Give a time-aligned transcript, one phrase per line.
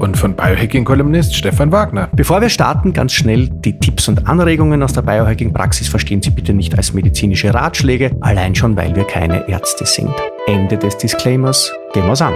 [0.00, 2.08] Und von Biohacking-Kolumnist Stefan Wagner.
[2.16, 6.54] Bevor wir starten, ganz schnell die Tipps und Anregungen aus der Biohacking-Praxis verstehen Sie bitte
[6.54, 10.10] nicht als medizinische Ratschläge, allein schon, weil wir keine Ärzte sind.
[10.46, 11.70] Ende des Disclaimers.
[11.92, 12.34] Gehen wir's an.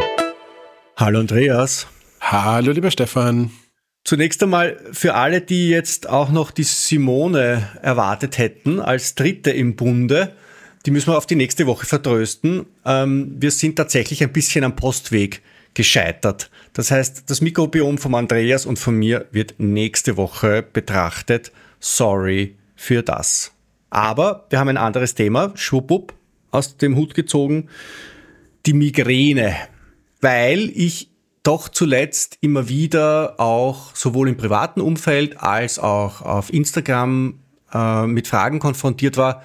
[0.99, 1.87] Hallo Andreas.
[2.21, 3.51] Hallo lieber Stefan.
[4.05, 9.75] Zunächst einmal für alle, die jetzt auch noch die Simone erwartet hätten als Dritte im
[9.75, 10.35] Bunde,
[10.85, 12.67] die müssen wir auf die nächste Woche vertrösten.
[12.85, 15.41] Ähm, wir sind tatsächlich ein bisschen am Postweg
[15.75, 16.51] gescheitert.
[16.73, 21.53] Das heißt, das Mikrobiom von Andreas und von mir wird nächste Woche betrachtet.
[21.81, 23.53] Sorry für das.
[23.91, 26.15] Aber wir haben ein anderes Thema, schwuppupp,
[26.51, 27.69] aus dem Hut gezogen.
[28.67, 29.55] Die Migräne.
[30.21, 31.11] Weil ich
[31.43, 37.39] doch zuletzt immer wieder auch sowohl im privaten Umfeld als auch auf Instagram
[37.73, 39.43] äh, mit Fragen konfrontiert war,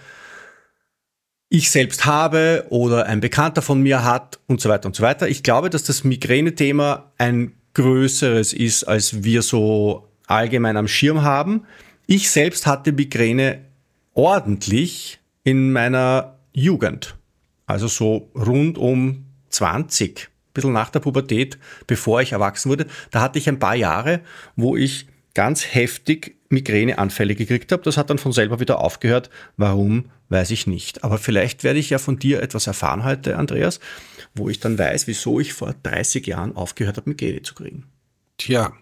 [1.50, 5.28] ich selbst habe oder ein Bekannter von mir hat und so weiter und so weiter.
[5.28, 11.66] Ich glaube, dass das Migräne-Thema ein größeres ist, als wir so allgemein am Schirm haben.
[12.06, 13.66] Ich selbst hatte Migräne
[14.14, 17.18] ordentlich in meiner Jugend.
[17.66, 22.86] Also so rund um 20, ein bisschen nach der Pubertät, bevor ich erwachsen wurde.
[23.12, 24.22] Da hatte ich ein paar Jahre,
[24.56, 27.84] wo ich ganz heftig Migräneanfälle gekriegt habe.
[27.84, 29.30] Das hat dann von selber wieder aufgehört.
[29.58, 31.04] Warum, weiß ich nicht.
[31.04, 33.80] Aber vielleicht werde ich ja von dir etwas erfahren heute, Andreas,
[34.36, 37.86] wo ich dann weiß, wieso ich vor 30 Jahren aufgehört habe, Migräne zu kriegen.
[38.38, 38.74] Tja.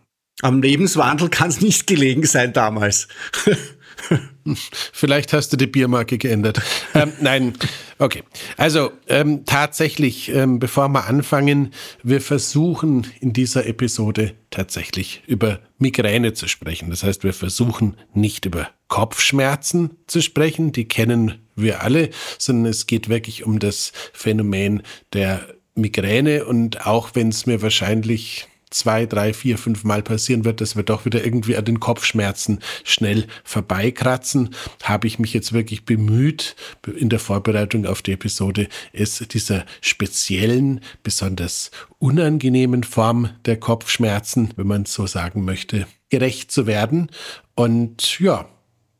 [0.41, 3.07] Am Lebenswandel kann es nicht gelegen sein damals.
[4.93, 6.61] Vielleicht hast du die Biermarke geändert.
[6.93, 7.53] ähm, nein,
[7.99, 8.23] okay.
[8.57, 11.73] Also ähm, tatsächlich, ähm, bevor wir anfangen,
[12.03, 16.89] wir versuchen in dieser Episode tatsächlich über Migräne zu sprechen.
[16.89, 22.85] Das heißt, wir versuchen nicht über Kopfschmerzen zu sprechen, die kennen wir alle, sondern es
[22.87, 24.83] geht wirklich um das Phänomen
[25.13, 30.61] der Migräne und auch wenn es mir wahrscheinlich zwei, drei, vier, fünf Mal passieren wird,
[30.61, 35.85] dass wir doch wieder irgendwie an den Kopfschmerzen schnell vorbeikratzen, habe ich mich jetzt wirklich
[35.85, 36.55] bemüht,
[36.95, 44.67] in der Vorbereitung auf die Episode, es dieser speziellen, besonders unangenehmen Form der Kopfschmerzen, wenn
[44.67, 47.09] man so sagen möchte, gerecht zu werden.
[47.55, 48.47] Und ja,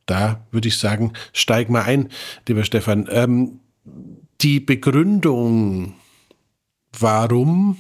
[0.06, 2.10] da würde ich sagen, steig mal ein,
[2.48, 3.08] lieber Stefan.
[3.12, 3.60] Ähm,
[4.42, 5.96] die Begründung,
[6.98, 7.78] warum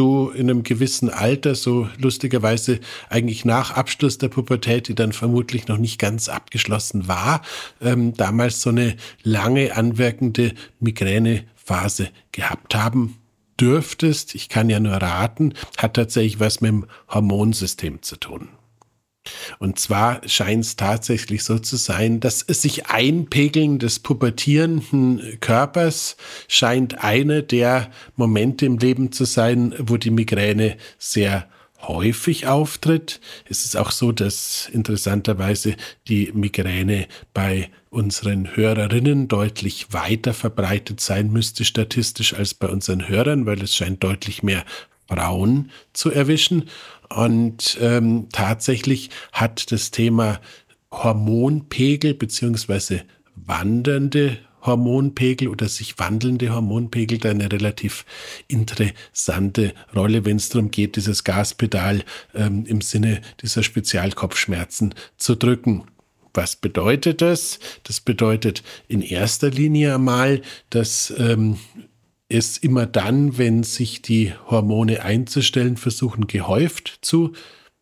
[0.00, 2.80] du in einem gewissen Alter, so lustigerweise
[3.10, 7.42] eigentlich nach Abschluss der Pubertät, die dann vermutlich noch nicht ganz abgeschlossen war,
[7.82, 13.18] ähm, damals so eine lange anwirkende Migränephase gehabt haben
[13.60, 14.34] dürftest.
[14.34, 18.48] Ich kann ja nur raten, hat tatsächlich was mit dem Hormonsystem zu tun.
[19.58, 26.16] Und zwar scheint es tatsächlich so zu sein, dass es sich Einpegeln des pubertierenden Körpers
[26.48, 31.48] scheint einer der Momente im Leben zu sein, wo die Migräne sehr
[31.82, 33.20] häufig auftritt.
[33.48, 35.76] Es ist auch so, dass interessanterweise
[36.08, 43.46] die Migräne bei unseren Hörerinnen deutlich weiter verbreitet sein müsste statistisch als bei unseren Hörern,
[43.46, 44.64] weil es scheint deutlich mehr
[45.10, 46.68] Frauen zu erwischen.
[47.08, 50.40] Und ähm, tatsächlich hat das Thema
[50.92, 53.02] Hormonpegel beziehungsweise
[53.34, 58.04] wandernde Hormonpegel oder sich wandelnde Hormonpegel da eine relativ
[58.48, 62.04] interessante Rolle, wenn es darum geht, dieses Gaspedal
[62.34, 65.84] ähm, im Sinne dieser Spezialkopfschmerzen zu drücken.
[66.34, 67.58] Was bedeutet das?
[67.84, 71.58] Das bedeutet in erster Linie einmal, dass ähm,
[72.30, 77.32] es immer dann, wenn sich die Hormone einzustellen versuchen, gehäuft zu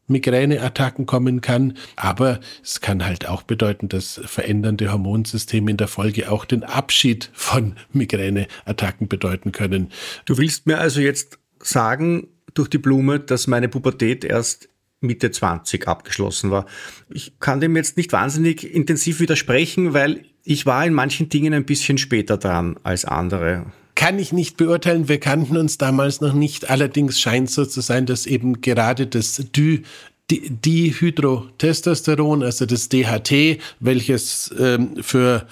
[0.08, 1.76] Migräneattacken kommen kann.
[1.96, 7.30] Aber es kann halt auch bedeuten, dass verändernde Hormonsysteme in der Folge auch den Abschied
[7.34, 9.92] von Migräneattacken bedeuten können.
[10.24, 14.70] Du willst mir also jetzt sagen, durch die Blume, dass meine Pubertät erst
[15.00, 16.66] Mitte 20 abgeschlossen war.
[17.10, 21.66] Ich kann dem jetzt nicht wahnsinnig intensiv widersprechen, weil ich war in manchen Dingen ein
[21.66, 23.66] bisschen später dran als andere
[23.98, 25.08] kann ich nicht beurteilen.
[25.08, 26.70] Wir kannten uns damals noch nicht.
[26.70, 29.82] Allerdings scheint so zu sein, dass eben gerade das Dü
[30.30, 35.48] Dihydrotestosteron, also das DHT, welches ähm, für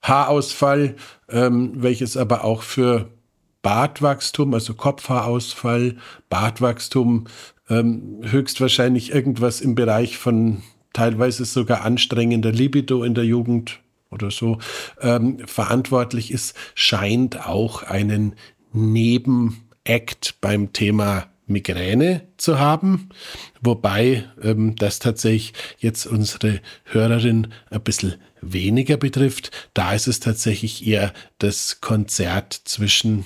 [0.00, 0.96] Haarausfall,
[1.28, 3.10] ähm, welches aber auch für
[3.60, 5.98] Bartwachstum, also Kopfhaarausfall,
[6.30, 7.26] Bartwachstum,
[7.68, 10.62] ähm, höchstwahrscheinlich irgendwas im Bereich von
[10.94, 13.82] teilweise sogar anstrengender Libido in der Jugend
[14.12, 14.58] oder so
[15.00, 18.36] ähm, verantwortlich ist, scheint auch einen
[18.72, 23.10] Nebenact beim Thema Migräne zu haben,
[23.60, 29.50] wobei ähm, das tatsächlich jetzt unsere Hörerin ein bisschen weniger betrifft.
[29.74, 33.24] Da ist es tatsächlich eher das Konzert zwischen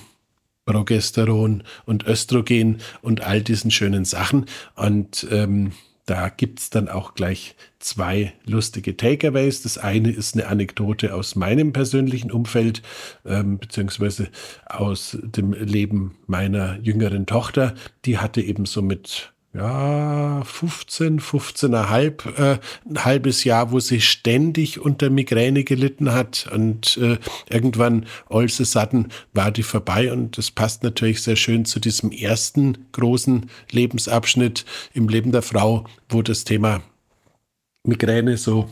[0.65, 4.45] Progesteron und Östrogen und all diesen schönen Sachen.
[4.75, 5.71] Und ähm,
[6.07, 9.61] da gibt's dann auch gleich zwei lustige Takeaways.
[9.61, 12.81] Das eine ist eine Anekdote aus meinem persönlichen Umfeld,
[13.25, 14.29] ähm, beziehungsweise
[14.65, 17.75] aus dem Leben meiner jüngeren Tochter.
[18.05, 24.79] Die hatte eben so mit ja, 15, 15,5, äh, ein halbes Jahr, wo sie ständig
[24.79, 27.17] unter Migräne gelitten hat und äh,
[27.49, 32.11] irgendwann all a sudden war die vorbei und das passt natürlich sehr schön zu diesem
[32.11, 36.81] ersten großen Lebensabschnitt im Leben der Frau, wo das Thema
[37.83, 38.69] Migräne so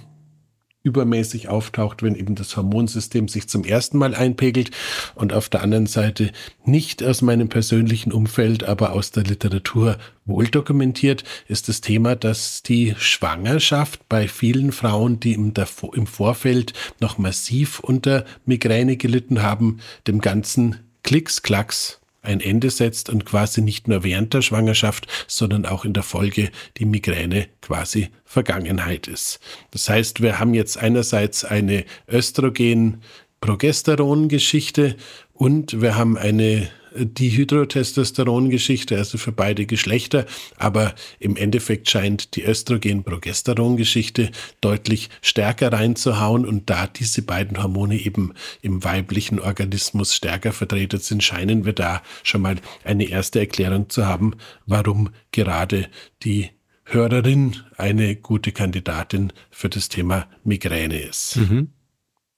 [0.85, 4.71] übermäßig auftaucht, wenn eben das Hormonsystem sich zum ersten Mal einpegelt
[5.15, 6.31] und auf der anderen Seite
[6.63, 12.61] nicht aus meinem persönlichen Umfeld, aber aus der Literatur wohl dokumentiert, ist das Thema, dass
[12.61, 15.51] die Schwangerschaft bei vielen Frauen, die im,
[15.93, 23.09] im Vorfeld noch massiv unter Migräne gelitten haben, dem ganzen Klicks, Klacks ein Ende setzt
[23.09, 28.09] und quasi nicht nur während der Schwangerschaft, sondern auch in der Folge die Migräne quasi
[28.23, 29.39] Vergangenheit ist.
[29.71, 34.95] Das heißt, wir haben jetzt einerseits eine Östrogen-Progesteron-Geschichte
[35.33, 40.25] und wir haben eine die Hydrotestosteron-Geschichte, also für beide Geschlechter.
[40.57, 44.31] Aber im Endeffekt scheint die Östrogen-Progesteron-Geschichte
[44.61, 46.45] deutlich stärker reinzuhauen.
[46.45, 52.01] Und da diese beiden Hormone eben im weiblichen Organismus stärker vertreten sind, scheinen wir da
[52.23, 54.33] schon mal eine erste Erklärung zu haben,
[54.65, 55.87] warum gerade
[56.23, 56.49] die
[56.85, 61.37] Hörerin eine gute Kandidatin für das Thema Migräne ist.
[61.37, 61.69] Mhm.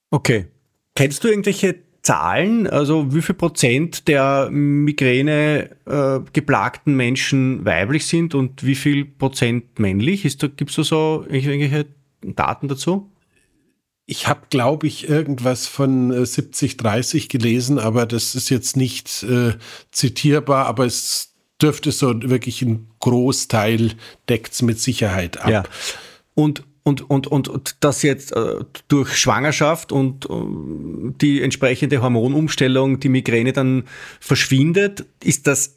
[0.10, 0.48] Okay.
[0.96, 8.34] Kennst du irgendwelche Zahlen, also wie viel Prozent der Migräne äh, geplagten Menschen weiblich sind
[8.34, 10.22] und wie viel Prozent männlich?
[10.40, 11.86] Gibt es da so irgendwelche
[12.22, 13.12] Daten dazu?
[14.06, 19.24] Ich habe, glaube ich, irgendwas von 70, äh, 30 gelesen, aber das ist jetzt nicht
[19.24, 19.56] äh,
[19.92, 23.96] zitierbar, aber es dürfte so wirklich ein Großteil
[24.30, 25.50] deckt es mit Sicherheit ab.
[25.50, 25.64] Ja.
[26.36, 28.56] Und und, und, und, und das jetzt äh,
[28.88, 30.30] durch Schwangerschaft und äh,
[31.22, 33.84] die entsprechende Hormonumstellung die Migräne dann
[34.22, 35.76] verschwindet, ist das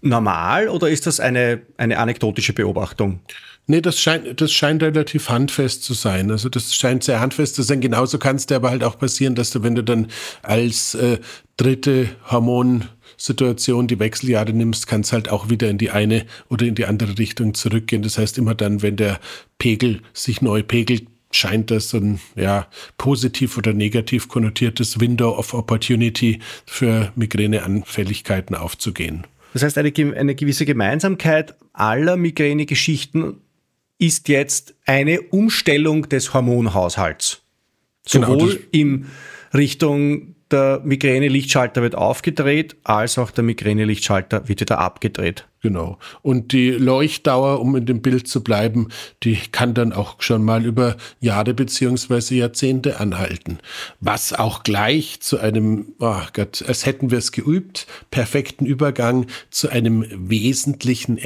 [0.00, 3.18] normal oder ist das eine, eine anekdotische Beobachtung?
[3.66, 6.30] Nee, das scheint, das scheint relativ handfest zu sein.
[6.30, 7.80] Also das scheint sehr handfest zu sein.
[7.80, 10.06] Genauso kann es dir aber halt auch passieren, dass du, wenn du dann
[10.42, 11.18] als äh,
[11.56, 12.84] dritte Hormon
[13.18, 16.86] Situation die Wechseljahre nimmst, kann es halt auch wieder in die eine oder in die
[16.86, 18.02] andere Richtung zurückgehen.
[18.02, 19.20] Das heißt, immer dann, wenn der
[19.58, 26.40] Pegel sich neu pegelt, scheint das ein ja, positiv oder negativ konnotiertes Window of Opportunity
[26.64, 29.26] für Migräneanfälligkeiten aufzugehen.
[29.52, 33.38] Das heißt, eine, eine gewisse Gemeinsamkeit aller Migränegeschichten
[33.98, 37.42] ist jetzt eine Umstellung des Hormonhaushalts.
[38.10, 39.06] Genau, Sowohl genau, in
[39.52, 45.46] Richtung der Migräne-Lichtschalter wird aufgedreht, als auch der Migräne-Lichtschalter wird wieder abgedreht.
[45.60, 45.98] Genau.
[46.22, 48.88] Und die Leuchtdauer, um in dem Bild zu bleiben,
[49.24, 53.58] die kann dann auch schon mal über Jahre beziehungsweise Jahrzehnte anhalten.
[54.00, 59.68] Was auch gleich zu einem, oh Gott, als hätten wir es geübt, perfekten Übergang zu
[59.68, 61.18] einem wesentlichen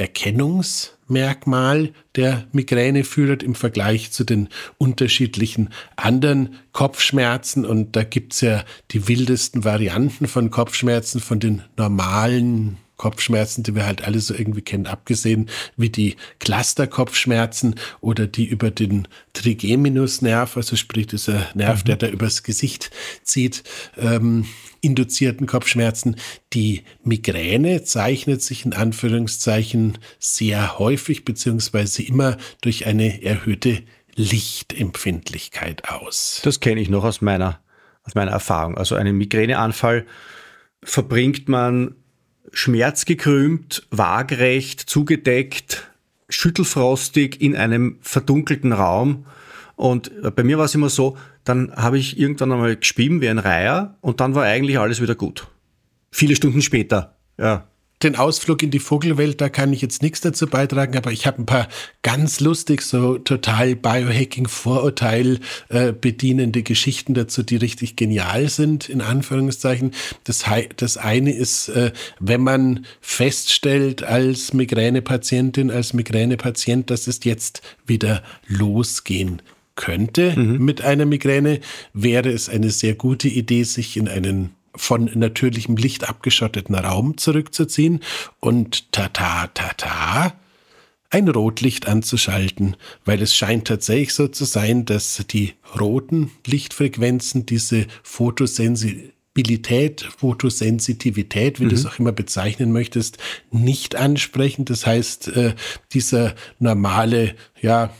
[1.15, 7.65] Erkennungsmerkmal der Migräne führt im Vergleich zu den unterschiedlichen anderen Kopfschmerzen.
[7.65, 13.85] Und da gibt's ja die wildesten Varianten von Kopfschmerzen, von den normalen Kopfschmerzen, die wir
[13.85, 20.77] halt alle so irgendwie kennen, abgesehen wie die Cluster-Kopfschmerzen oder die über den Trigeminusnerv, also
[20.77, 21.87] sprich dieser Nerv, mhm.
[21.87, 22.91] der da übers Gesicht
[23.21, 23.63] zieht,
[23.97, 24.45] ähm,
[24.79, 26.15] induzierten Kopfschmerzen.
[26.53, 33.83] Die Migräne zeichnet sich in Anführungszeichen sehr häufig beziehungsweise immer durch eine erhöhte
[34.15, 36.39] Lichtempfindlichkeit aus.
[36.45, 37.59] Das kenne ich noch aus meiner,
[38.03, 38.77] aus meiner Erfahrung.
[38.77, 40.05] Also einen Migräneanfall
[40.81, 41.95] verbringt man
[42.53, 45.91] schmerzgekrümmt, waagerecht, zugedeckt,
[46.29, 49.25] schüttelfrostig in einem verdunkelten Raum.
[49.75, 53.39] Und bei mir war es immer so, dann habe ich irgendwann einmal geschrieben wie ein
[53.39, 55.47] Reiher und dann war eigentlich alles wieder gut.
[56.11, 57.67] Viele Stunden später, ja
[58.01, 61.41] den Ausflug in die Vogelwelt, da kann ich jetzt nichts dazu beitragen, aber ich habe
[61.41, 61.67] ein paar
[62.01, 69.91] ganz lustig, so total Biohacking-Vorurteil äh, bedienende Geschichten dazu, die richtig genial sind, in Anführungszeichen.
[70.25, 70.43] Das,
[70.75, 78.23] das eine ist, äh, wenn man feststellt als Migränepatientin, als Migränepatient, dass es jetzt wieder
[78.47, 79.41] losgehen
[79.75, 80.63] könnte mhm.
[80.63, 81.59] mit einer Migräne,
[81.93, 87.99] wäre es eine sehr gute Idee, sich in einen von natürlichem Licht abgeschotteten Raum zurückzuziehen
[88.39, 90.33] und tata, tata,
[91.13, 92.75] ein Rotlicht anzuschalten,
[93.05, 101.65] weil es scheint tatsächlich so zu sein, dass die roten Lichtfrequenzen diese Fotosensibilität, Fotosensitivität, wie
[101.65, 101.69] mhm.
[101.69, 103.19] du es auch immer bezeichnen möchtest,
[103.51, 104.65] nicht ansprechen.
[104.65, 105.53] Das heißt, äh,
[105.93, 107.91] dieser normale, ja,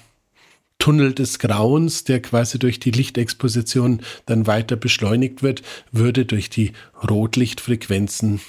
[0.84, 5.62] Tunnel des Grauens, der quasi durch die Lichtexposition dann weiter beschleunigt wird,
[5.94, 6.74] würde durch die
[7.10, 8.42] Rotlichtfrequenzen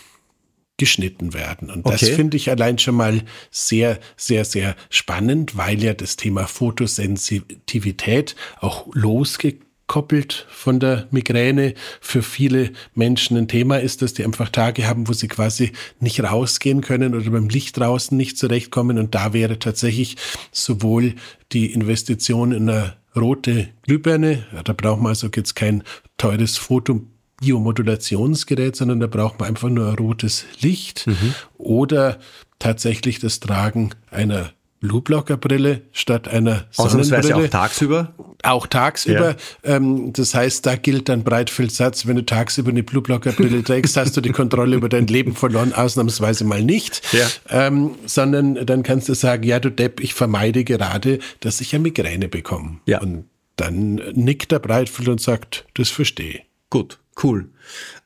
[0.77, 1.71] geschnitten werden.
[1.71, 1.97] Und okay.
[2.01, 3.23] das finde ich allein schon mal
[3.53, 8.89] sehr, sehr, sehr spannend, weil ja das Thema Fotosensitivität auch
[9.85, 15.09] losgekoppelt von der Migräne für viele Menschen ein Thema ist, dass die einfach Tage haben,
[15.09, 18.99] wo sie quasi nicht rausgehen können oder beim Licht draußen nicht zurechtkommen.
[18.99, 20.17] Und da wäre tatsächlich
[20.53, 21.15] sowohl
[21.53, 25.85] die Investition in eine rote Glühbirne, da braucht man also jetzt kein
[26.17, 27.03] teures Foto
[27.41, 31.35] Biomodulationsgerät, sondern da braucht man einfach nur ein rotes Licht mhm.
[31.59, 32.19] oder
[32.59, 34.53] tatsächlich das Tragen einer
[34.85, 37.37] Blueblocker-Brille statt einer Sonnenbrille.
[37.37, 38.15] auch tagsüber?
[38.43, 39.37] Auch tagsüber.
[39.65, 39.77] Ja.
[39.77, 44.21] Ähm, das heißt, da gilt dann Breitfeldsatz, wenn du tagsüber eine Blueblocker-Brille trägst, hast du
[44.21, 47.01] die Kontrolle über dein Leben verloren, ausnahmsweise mal nicht.
[47.13, 47.27] Ja.
[47.49, 51.85] Ähm, sondern dann kannst du sagen, ja, du Depp, ich vermeide gerade, dass ich eine
[51.85, 52.81] Migräne bekomme.
[52.85, 53.01] Ja.
[53.01, 53.25] Und
[53.57, 56.43] dann nickt der Breitfeld und sagt, das verstehe.
[56.69, 56.99] Gut.
[57.23, 57.49] Cool.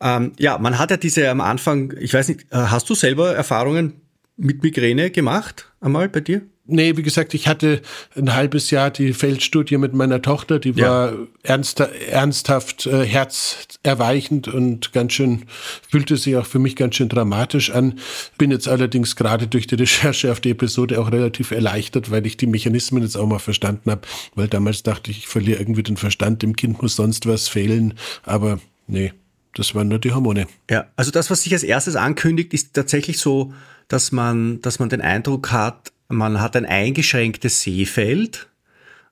[0.00, 3.34] Ähm, ja, man hat ja diese am Anfang, ich weiß nicht, äh, hast du selber
[3.34, 4.02] Erfahrungen
[4.36, 6.42] mit Migräne gemacht einmal bei dir?
[6.70, 7.80] Nee, wie gesagt, ich hatte
[8.14, 11.18] ein halbes Jahr die Feldstudie mit meiner Tochter, die war ja.
[11.42, 15.46] ernst, ernsthaft äh, herzerweichend und ganz schön,
[15.90, 17.98] fühlte sich auch für mich ganz schön dramatisch an.
[18.36, 22.36] Bin jetzt allerdings gerade durch die Recherche auf die Episode auch relativ erleichtert, weil ich
[22.36, 24.02] die Mechanismen jetzt auch mal verstanden habe,
[24.34, 27.94] weil damals dachte ich, ich verliere irgendwie den Verstand, dem Kind muss sonst was fehlen,
[28.24, 29.12] aber Nee,
[29.54, 30.46] das waren nur die Hormone.
[30.70, 33.52] Ja, also das, was sich als erstes ankündigt, ist tatsächlich so,
[33.86, 38.48] dass man, dass man den Eindruck hat, man hat ein eingeschränktes Sehfeld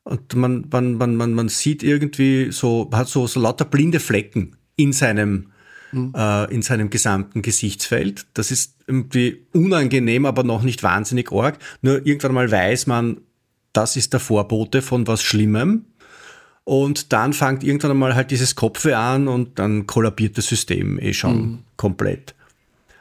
[0.04, 4.56] und man, man, man, man, man sieht irgendwie so, hat so, so lauter blinde Flecken
[4.76, 5.48] in seinem,
[5.92, 6.12] mhm.
[6.16, 8.26] äh, in seinem gesamten Gesichtsfeld.
[8.34, 11.58] Das ist irgendwie unangenehm, aber noch nicht wahnsinnig arg.
[11.82, 13.20] Nur irgendwann mal weiß man,
[13.72, 15.86] das ist der Vorbote von was Schlimmem.
[16.64, 21.12] Und dann fängt irgendwann einmal halt dieses Kopfe an und dann kollabiert das System eh
[21.12, 21.58] schon mhm.
[21.76, 22.34] komplett.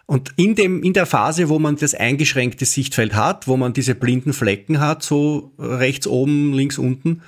[0.08, 3.96] Und in, dem, in der Phase, wo man das eingeschränkte Sichtfeld hat, wo man diese
[3.96, 7.22] blinden Flecken hat, so rechts oben, links unten,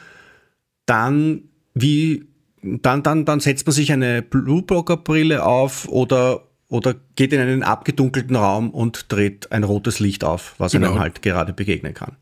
[0.86, 1.42] dann
[1.74, 2.26] wie,
[2.62, 8.36] dann, dann, dann setzt man sich eine Blueblocker-Brille auf oder, oder geht in einen abgedunkelten
[8.36, 10.90] Raum und dreht ein rotes Licht auf, was genau.
[10.92, 12.16] einem halt gerade begegnen kann.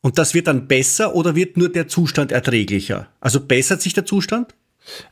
[0.00, 3.08] Und das wird dann besser oder wird nur der Zustand erträglicher?
[3.20, 4.54] Also bessert sich der Zustand?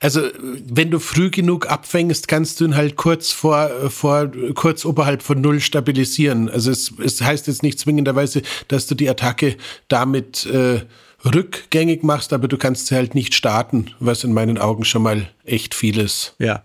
[0.01, 0.23] Also,
[0.67, 5.41] wenn du früh genug abfängst, kannst du ihn halt kurz vor, vor, kurz oberhalb von
[5.41, 6.49] Null stabilisieren.
[6.49, 9.57] Also, es, es heißt jetzt nicht zwingenderweise, dass du die Attacke
[9.89, 10.81] damit äh,
[11.25, 15.29] rückgängig machst, aber du kannst sie halt nicht starten, was in meinen Augen schon mal
[15.45, 16.35] echt viel ist.
[16.39, 16.63] Ja.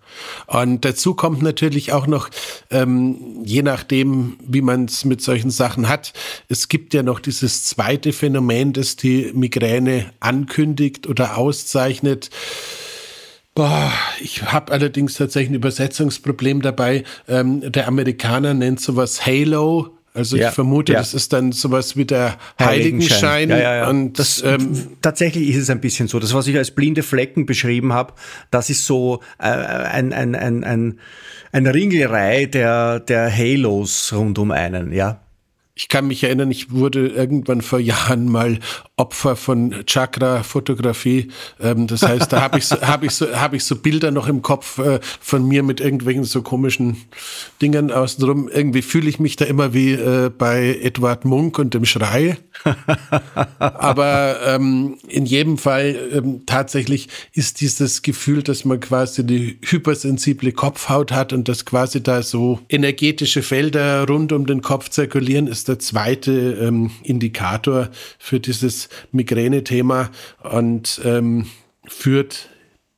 [0.47, 2.29] Und dazu kommt natürlich auch noch,
[2.71, 6.13] ähm, je nachdem, wie man es mit solchen Sachen hat,
[6.47, 12.29] es gibt ja noch dieses zweite Phänomen, das die Migräne ankündigt oder auszeichnet.
[13.55, 17.05] Boah, ich habe allerdings tatsächlich ein Übersetzungsproblem dabei.
[17.29, 19.95] Ähm, der Amerikaner nennt sowas Halo.
[20.13, 21.00] Also ja, ich vermute, ja.
[21.00, 23.50] das ist dann sowas wie der Heiligenschein.
[23.50, 23.50] Heiligenschein.
[23.50, 26.19] Ja, ja, Und das, ähm, tatsächlich ist es ein bisschen so.
[26.19, 28.13] Das, was ich als blinde Flecken beschrieben habe,
[28.51, 31.00] das ist so äh, ein, ein, ein, ein,
[31.53, 35.21] ein Ringelreihe der, der Halos rund um einen, ja.
[35.77, 38.60] Ich kann mich erinnern, ich wurde irgendwann vor Jahren mal
[38.96, 41.27] Opfer von Chakra-Fotografie.
[41.60, 44.29] Ähm, das heißt, da habe ich, so, hab ich, so, hab ich so Bilder noch
[44.29, 46.96] im Kopf äh, von mir mit irgendwelchen so komischen
[47.62, 48.48] Dingen außenrum.
[48.48, 52.38] Irgendwie fühle ich mich da immer wie äh, bei Edward Munk und dem Schrei.
[53.60, 60.53] Aber ähm, in jedem Fall ähm, tatsächlich ist dieses Gefühl, dass man quasi die hypersensible
[60.53, 65.64] Kopfhaut hat und dass quasi da so energetische Felder rund um den Kopf zirkulieren, ist
[65.67, 70.12] der zweite ähm, Indikator für dieses Migräne-Thema
[70.43, 71.48] und ähm,
[71.88, 72.50] führt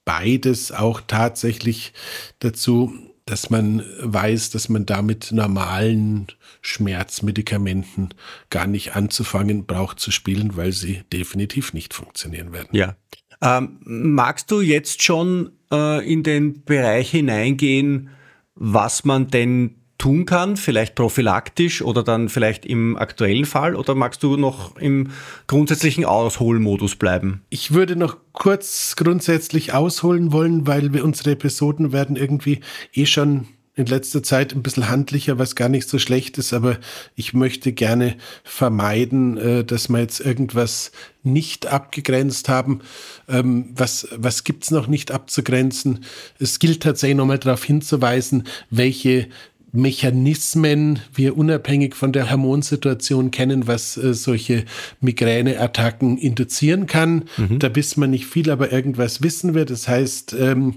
[0.06, 1.94] beides auch tatsächlich
[2.40, 2.94] dazu,
[3.26, 6.28] dass man weiß, dass man damit normalen
[6.62, 8.14] Schmerzmedikamenten
[8.50, 12.70] gar nicht anzufangen braucht zu spielen, weil sie definitiv nicht funktionieren werden.
[12.72, 12.96] Ja.
[13.42, 18.10] Ähm, magst du jetzt schon äh, in den Bereich hineingehen,
[18.56, 23.76] was man denn tun kann, vielleicht prophylaktisch oder dann vielleicht im aktuellen Fall?
[23.76, 25.10] Oder magst du noch im
[25.48, 27.42] grundsätzlichen Ausholmodus bleiben?
[27.50, 32.60] Ich würde noch kurz grundsätzlich ausholen wollen, weil wir unsere Episoden werden irgendwie
[32.94, 36.80] eh schon in letzter Zeit ein bisschen handlicher, was gar nicht so schlecht ist, aber
[37.16, 42.82] ich möchte gerne vermeiden, äh, dass wir jetzt irgendwas nicht abgegrenzt haben.
[43.30, 46.06] Ähm, was was gibt's noch nicht abzugrenzen?
[46.40, 49.28] Es gilt tatsächlich nochmal darauf hinzuweisen, welche
[49.72, 54.66] Mechanismen wir unabhängig von der Hormonsituation kennen, was äh, solche
[55.02, 57.26] Migräneattacken induzieren kann.
[57.38, 57.60] Mhm.
[57.60, 59.66] Da wissen wir nicht viel, aber irgendwas wissen wir.
[59.66, 60.76] Das heißt, ähm,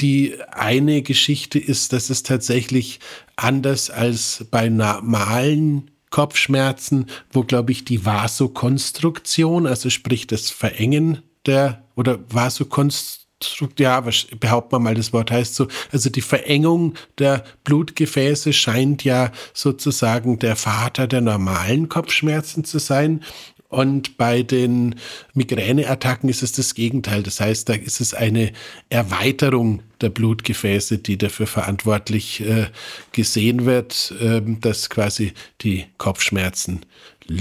[0.00, 3.00] die eine Geschichte ist, dass es tatsächlich
[3.36, 11.84] anders als bei normalen Kopfschmerzen, wo, glaube ich, die Vasokonstruktion, also sprich das Verengen der
[11.94, 13.19] oder Vasokonstruktion,
[13.78, 14.02] ja,
[14.38, 20.38] behaupten wir mal, das Wort heißt so, also die Verengung der Blutgefäße scheint ja sozusagen
[20.38, 23.22] der Vater der normalen Kopfschmerzen zu sein.
[23.70, 24.96] Und bei den
[25.32, 27.22] Migräneattacken ist es das Gegenteil.
[27.22, 28.50] Das heißt, da ist es eine
[28.88, 32.66] Erweiterung der Blutgefäße, die dafür verantwortlich äh,
[33.12, 36.80] gesehen wird, äh, dass quasi die Kopfschmerzen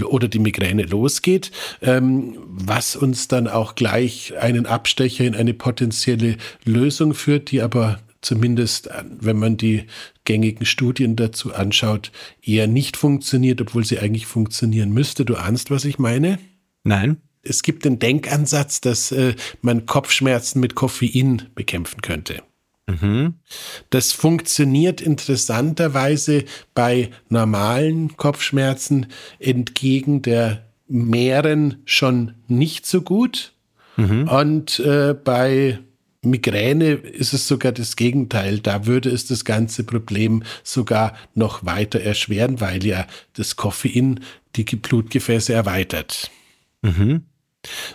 [0.03, 6.37] oder die Migräne losgeht, ähm, was uns dann auch gleich einen Abstecher in eine potenzielle
[6.63, 9.85] Lösung führt, die aber zumindest, äh, wenn man die
[10.25, 12.11] gängigen Studien dazu anschaut,
[12.41, 15.25] eher nicht funktioniert, obwohl sie eigentlich funktionieren müsste.
[15.25, 16.39] Du ahnst, was ich meine?
[16.83, 17.17] Nein.
[17.41, 22.43] Es gibt den Denkansatz, dass äh, man Kopfschmerzen mit Koffein bekämpfen könnte.
[22.89, 23.35] Mhm.
[23.89, 29.07] Das funktioniert interessanterweise bei normalen Kopfschmerzen
[29.39, 33.53] entgegen der Meeren schon nicht so gut.
[33.95, 34.27] Mhm.
[34.27, 35.79] Und äh, bei
[36.21, 38.59] Migräne ist es sogar das Gegenteil.
[38.59, 44.19] Da würde es das ganze Problem sogar noch weiter erschweren, weil ja das Koffein
[44.55, 46.29] die Blutgefäße erweitert.
[46.81, 47.23] Mhm.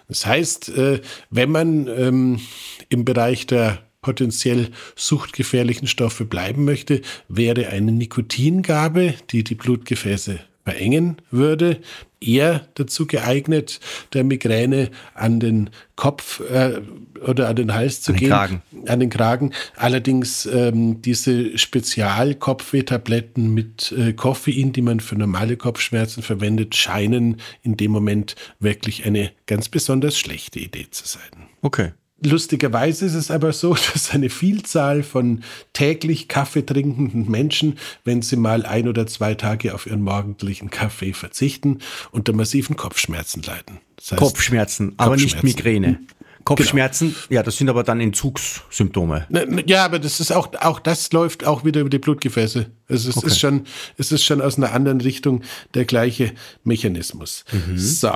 [0.08, 1.00] Das heißt, äh,
[1.30, 2.40] wenn man ähm,
[2.88, 11.16] im Bereich der potenziell suchtgefährlichen Stoffe bleiben möchte, wäre eine Nikotingabe, die die Blutgefäße verengen
[11.30, 11.80] würde,
[12.26, 13.80] eher dazu geeignet,
[14.12, 16.80] der Migräne an den Kopf äh,
[17.26, 18.62] oder an den Hals zu an gehen, Kragen.
[18.86, 19.52] an den Kragen.
[19.76, 27.76] Allerdings ähm, diese Spezialkopfwehtabletten mit äh, Koffein, die man für normale Kopfschmerzen verwendet, scheinen in
[27.76, 31.48] dem Moment wirklich eine ganz besonders schlechte Idee zu sein.
[31.62, 31.92] Okay.
[32.24, 38.36] Lustigerweise ist es aber so, dass eine Vielzahl von täglich Kaffee trinkenden Menschen, wenn sie
[38.36, 41.78] mal ein oder zwei Tage auf ihren morgendlichen Kaffee verzichten,
[42.10, 43.78] unter massiven Kopfschmerzen leiden.
[43.96, 46.00] Das heißt, Kopfschmerzen, aber nicht Migräne.
[46.44, 47.26] Kopfschmerzen, genau.
[47.30, 49.26] ja, das sind aber dann Entzugssymptome.
[49.66, 52.70] Ja, aber das ist auch, auch das läuft auch wieder über die Blutgefäße.
[52.86, 53.26] Also es okay.
[53.26, 53.64] ist schon,
[53.96, 56.32] es ist schon aus einer anderen Richtung der gleiche
[56.62, 57.44] Mechanismus.
[57.50, 57.78] Mhm.
[57.78, 58.12] So.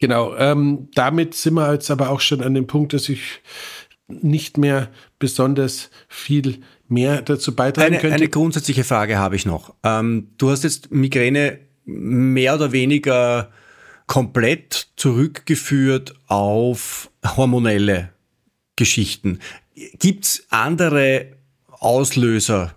[0.00, 3.40] Genau, ähm, damit sind wir jetzt aber auch schon an dem Punkt, dass ich
[4.08, 8.16] nicht mehr besonders viel mehr dazu beitragen eine, könnte.
[8.16, 9.74] Eine grundsätzliche Frage habe ich noch.
[9.82, 13.50] Ähm, du hast jetzt Migräne mehr oder weniger
[14.06, 18.10] komplett zurückgeführt auf hormonelle
[18.76, 19.40] Geschichten.
[19.98, 21.32] Gibt es andere
[21.68, 22.74] Auslöser,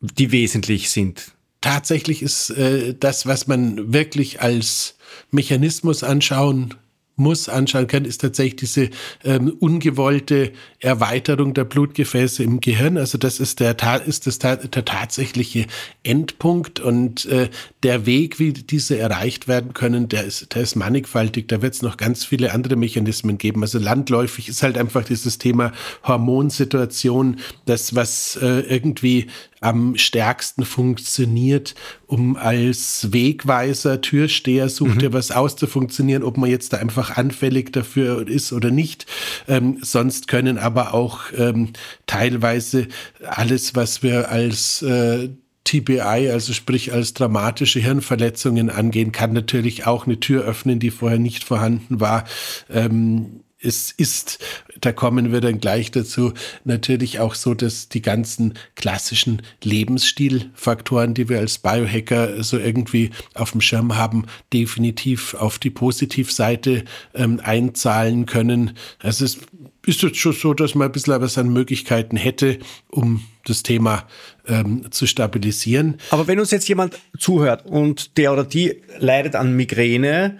[0.00, 1.32] die wesentlich sind?
[1.60, 4.95] Tatsächlich ist äh, das, was man wirklich als
[5.30, 6.74] Mechanismus anschauen
[7.16, 8.90] muss, anschauen kann, ist tatsächlich diese
[9.24, 12.98] ähm, ungewollte Erweiterung der Blutgefäße im Gehirn.
[12.98, 13.76] Also das ist der,
[14.06, 15.66] ist das der tatsächliche
[16.02, 17.48] Endpunkt und äh,
[17.82, 21.48] der Weg, wie diese erreicht werden können, der ist, der ist mannigfaltig.
[21.48, 23.62] Da wird es noch ganz viele andere Mechanismen geben.
[23.62, 25.72] Also landläufig ist halt einfach dieses Thema
[26.04, 29.28] Hormonsituation, das was äh, irgendwie
[29.60, 31.74] am stärksten funktioniert,
[32.06, 35.12] um als Wegweiser, Türsteher, sucht mhm.
[35.12, 39.06] was aus zu funktionieren, ob man jetzt da einfach anfällig dafür ist oder nicht.
[39.48, 41.70] Ähm, sonst können aber auch ähm,
[42.06, 42.88] teilweise
[43.24, 45.30] alles, was wir als äh,
[45.64, 51.18] TBI, also sprich als dramatische Hirnverletzungen angehen, kann natürlich auch eine Tür öffnen, die vorher
[51.18, 52.24] nicht vorhanden war.
[52.70, 54.38] Ähm, es ist,
[54.80, 56.32] da kommen wir dann gleich dazu,
[56.64, 63.52] natürlich auch so, dass die ganzen klassischen Lebensstilfaktoren, die wir als Biohacker so irgendwie auf
[63.52, 68.76] dem Schirm haben, definitiv auf die Positivseite ähm, einzahlen können.
[68.98, 69.38] Also es
[69.86, 72.58] ist jetzt schon so, dass man ein bisschen was an Möglichkeiten hätte,
[72.90, 74.06] um das Thema
[74.46, 75.96] ähm, zu stabilisieren.
[76.10, 80.38] Aber wenn uns jetzt jemand zuhört und der oder die leidet an Migräne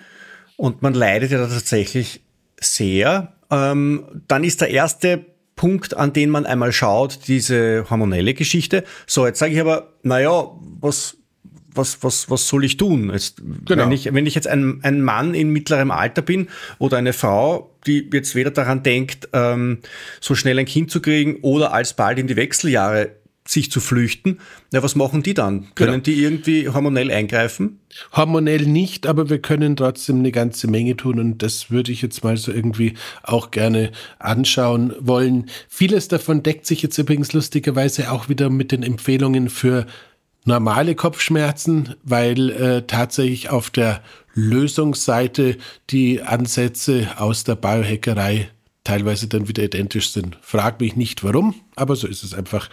[0.56, 2.20] und man leidet ja tatsächlich
[2.60, 5.24] sehr, ähm, dann ist der erste
[5.56, 8.84] Punkt, an den man einmal schaut, diese hormonelle Geschichte.
[9.06, 11.16] So, jetzt sage ich aber, naja, was,
[11.74, 13.10] was, was, was soll ich tun?
[13.10, 13.84] Jetzt, genau.
[13.84, 17.74] wenn, ich, wenn ich jetzt ein, ein Mann in mittlerem Alter bin oder eine Frau,
[17.86, 19.78] die jetzt weder daran denkt, ähm,
[20.20, 23.15] so schnell ein Kind zu kriegen oder alsbald in die Wechseljahre
[23.46, 24.38] sich zu flüchten.
[24.72, 25.66] Ja, was machen die dann?
[25.74, 26.02] Können genau.
[26.02, 27.80] die irgendwie hormonell eingreifen?
[28.12, 32.24] Hormonell nicht, aber wir können trotzdem eine ganze Menge tun und das würde ich jetzt
[32.24, 35.46] mal so irgendwie auch gerne anschauen wollen.
[35.68, 39.86] Vieles davon deckt sich jetzt übrigens lustigerweise auch wieder mit den Empfehlungen für
[40.44, 44.02] normale Kopfschmerzen, weil äh, tatsächlich auf der
[44.34, 45.56] Lösungsseite
[45.90, 48.50] die Ansätze aus der Biohackerei
[48.86, 50.38] teilweise dann wieder identisch sind.
[50.42, 52.70] Frag mich nicht warum, aber so ist es einfach.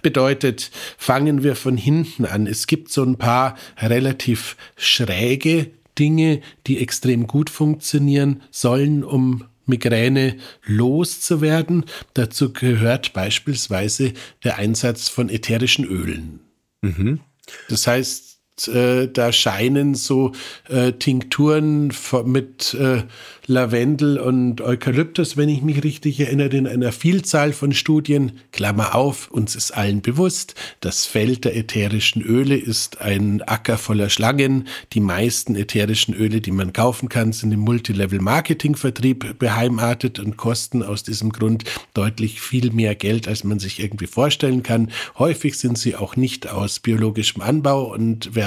[0.00, 2.46] Bedeutet, fangen wir von hinten an.
[2.46, 10.36] Es gibt so ein paar relativ schräge Dinge, die extrem gut funktionieren sollen, um Migräne
[10.64, 11.84] loszuwerden.
[12.14, 14.12] Dazu gehört beispielsweise
[14.44, 16.40] der Einsatz von ätherischen Ölen.
[16.82, 17.20] Mhm.
[17.68, 18.25] Das heißt,
[18.68, 20.32] äh, da scheinen so
[20.68, 21.92] äh, Tinkturen
[22.24, 23.02] mit äh,
[23.46, 29.30] Lavendel und Eukalyptus, wenn ich mich richtig erinnere, in einer Vielzahl von Studien, Klammer auf,
[29.30, 34.66] uns ist allen bewusst, das Feld der ätherischen Öle ist ein Acker voller Schlangen.
[34.94, 41.02] Die meisten ätherischen Öle, die man kaufen kann, sind im Multilevel-Marketing-Vertrieb beheimatet und kosten aus
[41.02, 44.90] diesem Grund deutlich viel mehr Geld, als man sich irgendwie vorstellen kann.
[45.18, 48.45] Häufig sind sie auch nicht aus biologischem Anbau und werden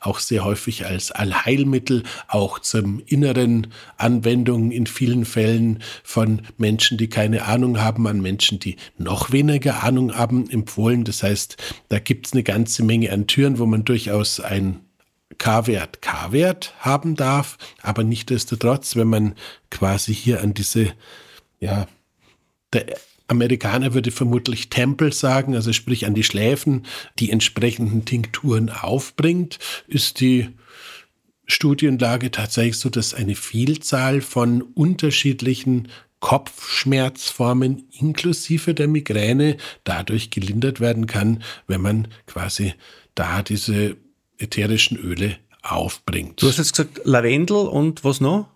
[0.00, 7.08] auch sehr häufig als Allheilmittel auch zum inneren Anwendungen in vielen Fällen von Menschen, die
[7.08, 11.04] keine Ahnung haben, an Menschen, die noch weniger Ahnung haben, empfohlen.
[11.04, 11.56] Das heißt,
[11.88, 14.80] da gibt es eine ganze Menge an Türen, wo man durchaus ein
[15.38, 19.34] K-Wert K-Wert haben darf, aber nichtdestotrotz, wenn man
[19.70, 20.92] quasi hier an diese,
[21.60, 21.86] ja,
[22.72, 22.96] der
[23.28, 26.86] Amerikaner würde vermutlich Tempel sagen, also sprich an die Schläfen,
[27.18, 29.58] die entsprechenden Tinkturen aufbringt,
[29.88, 30.48] ist die
[31.46, 35.88] Studienlage tatsächlich so, dass eine Vielzahl von unterschiedlichen
[36.20, 42.74] Kopfschmerzformen inklusive der Migräne dadurch gelindert werden kann, wenn man quasi
[43.14, 43.96] da diese
[44.38, 46.42] ätherischen Öle aufbringt.
[46.42, 48.48] Du hast jetzt gesagt Lavendel und was noch?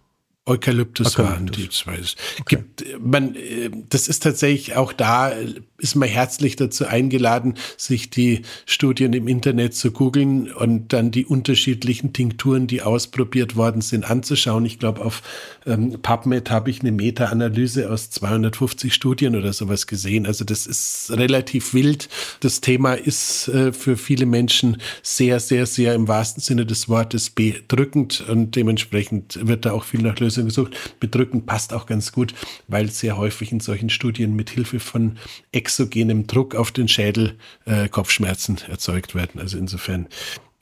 [0.51, 1.33] Eukalyptus, Eukalyptus.
[1.33, 1.99] waren die zwei.
[2.41, 2.57] Okay.
[2.57, 5.33] Gibt, man, äh, das ist tatsächlich auch da,
[5.81, 11.27] ist man herzlich dazu eingeladen, sich die Studien im Internet zu googeln und dann die
[11.27, 14.65] unterschiedlichen Tinkturen, die ausprobiert worden sind, anzuschauen.
[14.65, 15.23] Ich glaube, auf
[15.67, 20.27] ähm, PubMed habe ich eine Meta-Analyse aus 250 Studien oder sowas gesehen.
[20.27, 22.09] Also das ist relativ wild.
[22.41, 27.31] Das Thema ist äh, für viele Menschen sehr, sehr, sehr im wahrsten Sinne des Wortes
[27.31, 30.77] bedrückend und dementsprechend wird da auch viel nach Lösungen gesucht.
[31.01, 32.35] Bedrückend passt auch ganz gut,
[32.69, 35.17] weil sehr häufig in solchen Studien mit Hilfe von
[35.53, 39.41] Ex exogenem Druck auf den Schädel äh, Kopfschmerzen erzeugt werden.
[39.41, 40.09] Also insofern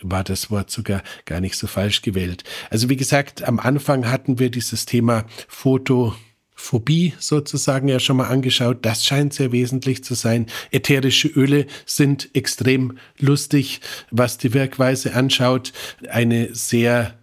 [0.02, 2.44] war das Wort sogar gar nicht so falsch gewählt.
[2.68, 8.78] Also wie gesagt, am Anfang hatten wir dieses Thema Fotophobie sozusagen ja schon mal angeschaut.
[8.82, 10.44] Das scheint sehr wesentlich zu sein.
[10.72, 15.72] Ätherische Öle sind extrem lustig, was die Wirkweise anschaut.
[16.10, 17.14] Eine sehr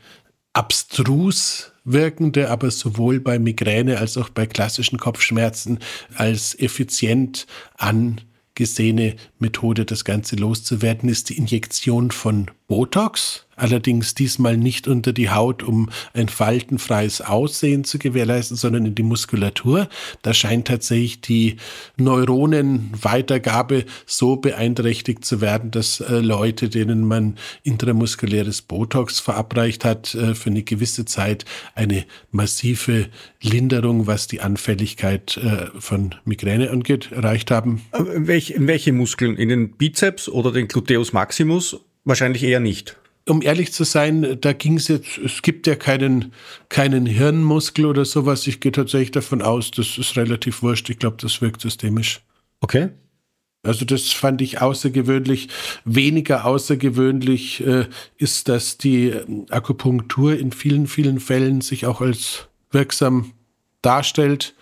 [0.54, 5.80] abstrus wirkende, aber sowohl bei Migräne als auch bei klassischen Kopfschmerzen
[6.16, 7.46] als effizient
[7.78, 15.30] angesehene Methode, das Ganze loszuwerden, ist die Injektion von Botox allerdings diesmal nicht unter die
[15.30, 19.88] Haut, um ein faltenfreies Aussehen zu gewährleisten, sondern in die Muskulatur.
[20.22, 21.58] Da scheint tatsächlich die
[21.98, 30.36] Neuronenweitergabe so beeinträchtigt zu werden, dass äh, Leute, denen man intramuskuläres Botox verabreicht hat, äh,
[30.36, 33.08] für eine gewisse Zeit eine massive
[33.42, 37.82] Linderung, was die Anfälligkeit äh, von Migräne angeht, erreicht haben.
[38.14, 39.38] In welche, welche Muskeln?
[39.38, 41.80] In den Bizeps oder den Gluteus maximus?
[42.04, 46.34] Wahrscheinlich eher nicht um ehrlich zu sein, da ging es jetzt, es gibt ja keinen,
[46.70, 48.46] keinen Hirnmuskel oder sowas.
[48.48, 50.90] Ich gehe tatsächlich davon aus, das ist relativ wurscht.
[50.90, 52.22] Ich glaube, das wirkt systemisch.
[52.62, 52.90] Okay.
[53.64, 55.50] Also das fand ich außergewöhnlich.
[55.86, 59.14] Weniger außergewöhnlich äh, ist, dass die
[59.50, 63.34] Akupunktur in vielen, vielen Fällen sich auch als wirksam
[63.82, 64.54] darstellt.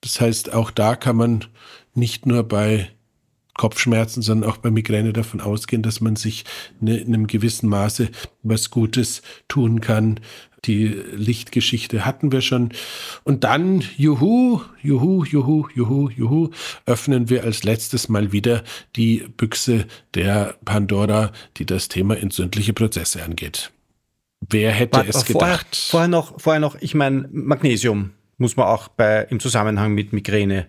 [0.00, 1.44] Das heißt, auch da kann man
[1.94, 2.90] nicht nur bei
[3.54, 6.44] Kopfschmerzen, sondern auch bei Migräne davon ausgehen, dass man sich
[6.80, 8.08] ne, in einem gewissen Maße
[8.42, 10.20] was Gutes tun kann.
[10.64, 12.70] Die Lichtgeschichte hatten wir schon.
[13.24, 16.50] Und dann, juhu, juhu, juhu, juhu, juhu,
[16.86, 18.62] öffnen wir als letztes Mal wieder
[18.94, 23.72] die Büchse der Pandora, die das Thema entzündliche Prozesse angeht.
[24.48, 25.66] Wer hätte Warte, es gedacht?
[25.74, 30.12] Vorher, vorher, noch, vorher noch, ich meine, Magnesium muss man auch bei, im Zusammenhang mit
[30.12, 30.66] Migräne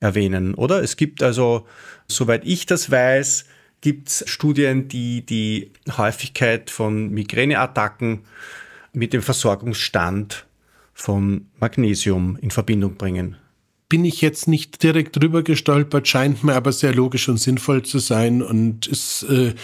[0.00, 0.82] erwähnen, oder?
[0.82, 1.66] Es gibt also,
[2.08, 3.44] soweit ich das weiß,
[3.80, 8.24] gibt es Studien, die die Häufigkeit von Migräneattacken
[8.92, 10.46] mit dem Versorgungsstand
[10.92, 13.36] von Magnesium in Verbindung bringen.
[13.88, 17.98] Bin ich jetzt nicht direkt drüber gestolpert, scheint mir aber sehr logisch und sinnvoll zu
[17.98, 19.54] sein und ist äh,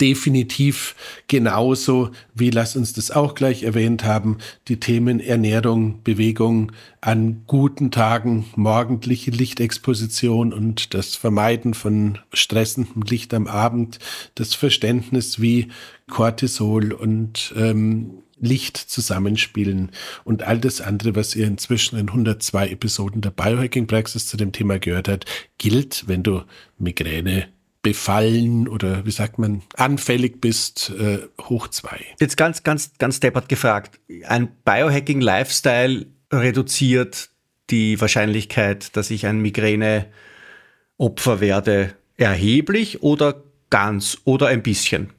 [0.00, 0.94] definitiv
[1.26, 7.90] genauso wie, lass uns das auch gleich erwähnt haben, die Themen Ernährung, Bewegung an guten
[7.90, 13.98] Tagen, morgendliche Lichtexposition und das Vermeiden von stressendem Licht am Abend,
[14.34, 15.68] das Verständnis, wie
[16.08, 19.90] Cortisol und ähm, Licht zusammenspielen
[20.24, 24.78] und all das andere, was ihr inzwischen in 102 Episoden der Biohacking-Praxis zu dem Thema
[24.78, 25.24] gehört habt,
[25.56, 26.42] gilt, wenn du
[26.78, 27.48] Migräne
[27.86, 32.00] befallen oder wie sagt man, anfällig bist, äh, hoch zwei.
[32.18, 34.00] Jetzt ganz, ganz, ganz deppert gefragt.
[34.26, 37.30] Ein Biohacking-Lifestyle reduziert
[37.70, 45.10] die Wahrscheinlichkeit, dass ich ein Migräne-Opfer werde, erheblich oder ganz oder ein bisschen?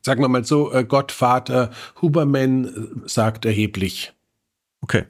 [0.00, 2.70] Sagen wir mal so, äh, Gottvater Huberman äh,
[3.08, 4.12] sagt erheblich.
[4.80, 5.06] Okay.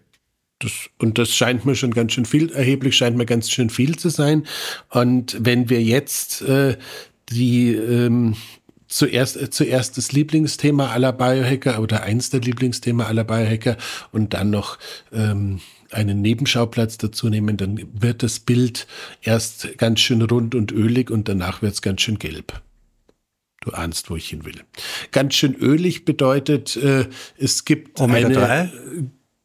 [0.63, 3.97] Das, und das scheint mir schon ganz schön viel, erheblich scheint mir ganz schön viel
[3.99, 4.47] zu sein.
[4.91, 6.77] Und wenn wir jetzt äh,
[7.31, 8.37] die ähm,
[8.93, 13.77] zuerst, äh, zuerst das Lieblingsthema aller Biohacker oder eins der Lieblingsthema aller Biohacker
[14.13, 14.79] und dann noch
[15.13, 18.87] ähm, einen Nebenschauplatz dazu nehmen, dann wird das Bild
[19.21, 22.63] erst ganz schön rund und ölig und danach wird es ganz schön gelb.
[23.61, 24.61] Du ahnst, wo ich hin will.
[25.13, 28.73] Ganz schön ölig bedeutet, äh, es gibt Omega eine 3?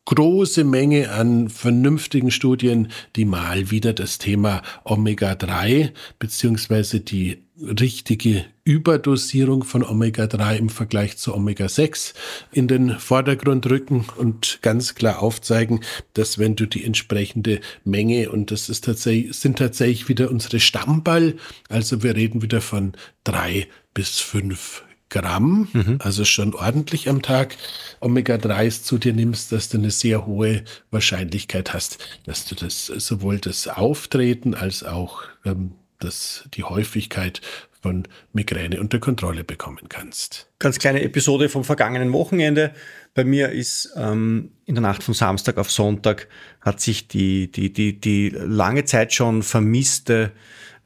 [0.07, 9.65] Große Menge an vernünftigen Studien, die mal wieder das Thema Omega-3 beziehungsweise die richtige Überdosierung
[9.65, 12.13] von Omega-3 im Vergleich zu Omega-6
[12.53, 15.81] in den Vordergrund rücken und ganz klar aufzeigen,
[16.13, 21.35] dass wenn du die entsprechende Menge, und das ist tatsächlich, sind tatsächlich wieder unsere Stammball,
[21.67, 22.93] also wir reden wieder von
[23.25, 25.99] drei bis fünf Gramm, mhm.
[25.99, 27.55] also schon ordentlich am Tag,
[28.01, 33.39] Omega-3s zu dir nimmst, dass du eine sehr hohe Wahrscheinlichkeit hast, dass du das sowohl
[33.39, 37.41] das Auftreten als auch ähm, das, die Häufigkeit
[37.81, 40.49] von Migräne unter Kontrolle bekommen kannst.
[40.59, 42.73] Ganz kleine Episode vom vergangenen Wochenende.
[43.13, 46.27] Bei mir ist ähm, in der Nacht von Samstag auf Sonntag
[46.61, 50.31] hat sich die, die, die, die lange Zeit schon vermisste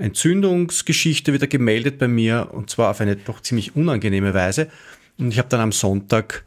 [0.01, 4.69] Entzündungsgeschichte wieder gemeldet bei mir und zwar auf eine doch ziemlich unangenehme Weise.
[5.17, 6.43] Und ich habe dann am Sonntag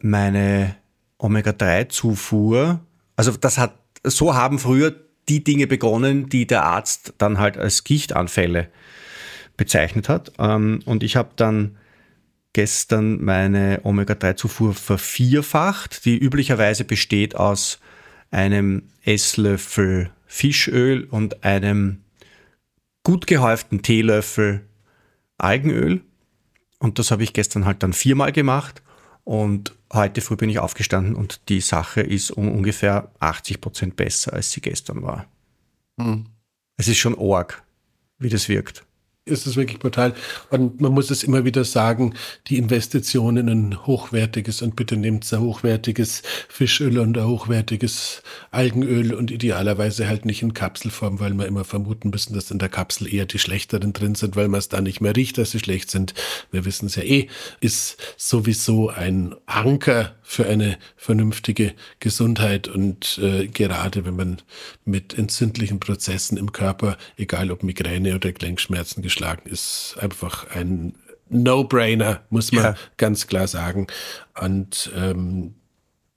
[0.00, 0.76] meine
[1.18, 2.80] Omega-3-Zufuhr,
[3.16, 4.94] also das hat, so haben früher
[5.28, 8.68] die Dinge begonnen, die der Arzt dann halt als Gichtanfälle
[9.56, 10.32] bezeichnet hat.
[10.38, 11.76] Ähm, und ich habe dann
[12.52, 17.80] gestern meine Omega-3-Zufuhr vervierfacht, die üblicherweise besteht aus
[18.30, 22.03] einem Esslöffel Fischöl und einem
[23.04, 24.66] gut gehäuften Teelöffel
[25.38, 26.02] Algenöl.
[26.78, 28.82] Und das habe ich gestern halt dann viermal gemacht.
[29.22, 34.32] Und heute früh bin ich aufgestanden und die Sache ist um ungefähr 80 Prozent besser,
[34.32, 35.26] als sie gestern war.
[35.98, 36.26] Hm.
[36.76, 37.62] Es ist schon arg,
[38.18, 38.84] wie das wirkt
[39.26, 40.14] ist es wirklich brutal.
[40.50, 42.14] Und man muss es immer wieder sagen,
[42.48, 49.14] die Investition in ein hochwertiges und bitte nehmt ein hochwertiges Fischöl und ein hochwertiges Algenöl
[49.14, 53.12] und idealerweise halt nicht in Kapselform, weil wir immer vermuten müssen, dass in der Kapsel
[53.12, 55.90] eher die schlechteren drin sind, weil man es da nicht mehr riecht, dass sie schlecht
[55.90, 56.12] sind.
[56.50, 57.28] Wir wissen es ja eh,
[57.60, 64.42] ist sowieso ein Anker für eine vernünftige Gesundheit und äh, gerade wenn man
[64.84, 70.94] mit entzündlichen Prozessen im Körper, egal ob Migräne oder Gelenkschmerzen geschlagen ist, einfach ein
[71.28, 72.74] No-Brainer, muss man ja.
[72.96, 73.86] ganz klar sagen.
[74.40, 75.54] Und ähm,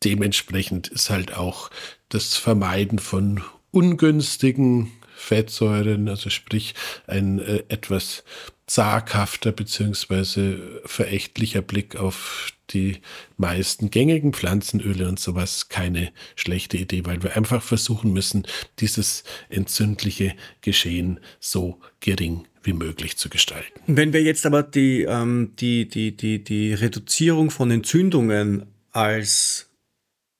[0.03, 1.69] dementsprechend ist halt auch
[2.09, 3.41] das Vermeiden von
[3.71, 6.75] ungünstigen Fettsäuren, also sprich
[7.07, 8.23] ein äh, etwas
[8.67, 12.97] zaghafter beziehungsweise verächtlicher Blick auf die
[13.37, 18.45] meisten gängigen Pflanzenöle und sowas keine schlechte Idee, weil wir einfach versuchen müssen,
[18.79, 23.79] dieses entzündliche Geschehen so gering wie möglich zu gestalten.
[23.87, 29.69] Wenn wir jetzt aber die, ähm, die, die, die, die Reduzierung von Entzündungen als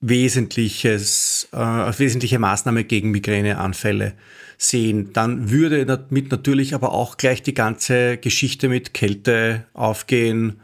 [0.00, 4.14] wesentliches, äh, als wesentliche Maßnahme gegen Migräneanfälle
[4.58, 10.60] sehen, dann würde damit natürlich aber auch gleich die ganze Geschichte mit Kälte aufgehen.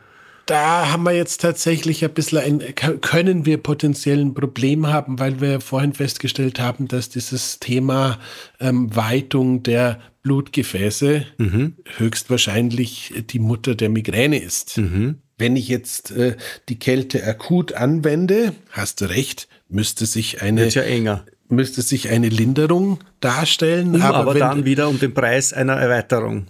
[0.46, 5.40] Da haben wir jetzt tatsächlich ein bisschen ein, können wir potenziell ein Problem haben, weil
[5.40, 8.18] wir vorhin festgestellt haben, dass dieses Thema
[8.60, 11.76] ähm, Weitung der Blutgefäße mhm.
[11.96, 14.76] höchstwahrscheinlich die Mutter der Migräne ist.
[14.76, 15.18] Mhm.
[15.38, 16.36] Wenn ich jetzt äh,
[16.68, 22.28] die Kälte akut anwende, hast du recht, müsste sich eine ja enger müsste sich eine
[22.28, 23.94] Linderung darstellen.
[23.94, 26.46] Um aber, aber dann wieder um den Preis einer Erweiterung.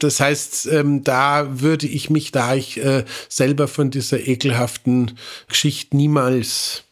[0.00, 5.12] Das heißt, ähm, da würde ich mich, da ich äh, selber von dieser ekelhaften
[5.48, 6.84] Geschichte niemals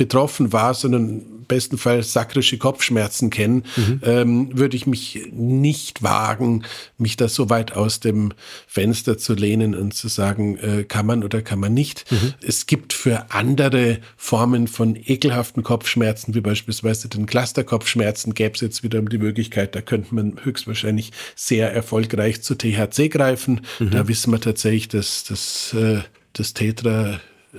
[0.00, 4.00] betroffen war, sondern bestenfalls sakrische Kopfschmerzen kennen, mhm.
[4.02, 6.62] ähm, würde ich mich nicht wagen,
[6.96, 8.32] mich da so weit aus dem
[8.66, 12.10] Fenster zu lehnen und zu sagen, äh, kann man oder kann man nicht.
[12.10, 12.32] Mhm.
[12.40, 18.82] Es gibt für andere Formen von ekelhaften Kopfschmerzen, wie beispielsweise den Clusterkopfschmerzen, gäbe es jetzt
[18.82, 23.60] wieder die Möglichkeit, da könnte man höchstwahrscheinlich sehr erfolgreich zu THC greifen.
[23.80, 23.90] Mhm.
[23.90, 25.98] Da wissen wir tatsächlich, dass das, äh,
[26.32, 27.20] das Tetra
[27.52, 27.58] äh,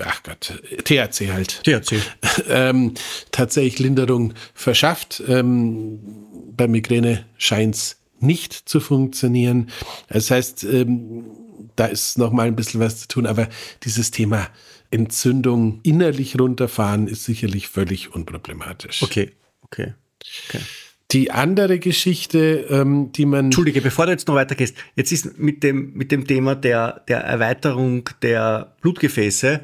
[0.00, 1.62] ach Gott, THC halt.
[1.64, 2.00] THC.
[2.48, 2.94] ähm,
[3.30, 5.22] tatsächlich Linderung verschafft.
[5.26, 6.00] Ähm,
[6.56, 9.70] bei Migräne scheint es nicht zu funktionieren.
[10.08, 11.24] Das heißt, ähm,
[11.76, 13.48] da ist noch mal ein bisschen was zu tun, aber
[13.82, 14.48] dieses Thema
[14.90, 19.02] Entzündung innerlich runterfahren ist sicherlich völlig unproblematisch.
[19.02, 19.94] Okay, okay,
[20.48, 20.60] okay.
[21.12, 23.46] Die andere Geschichte, ähm, die man.
[23.46, 27.18] Entschuldige, bevor du jetzt noch weitergehst, jetzt ist mit dem, mit dem Thema der, der
[27.18, 29.60] Erweiterung der Blutgefäße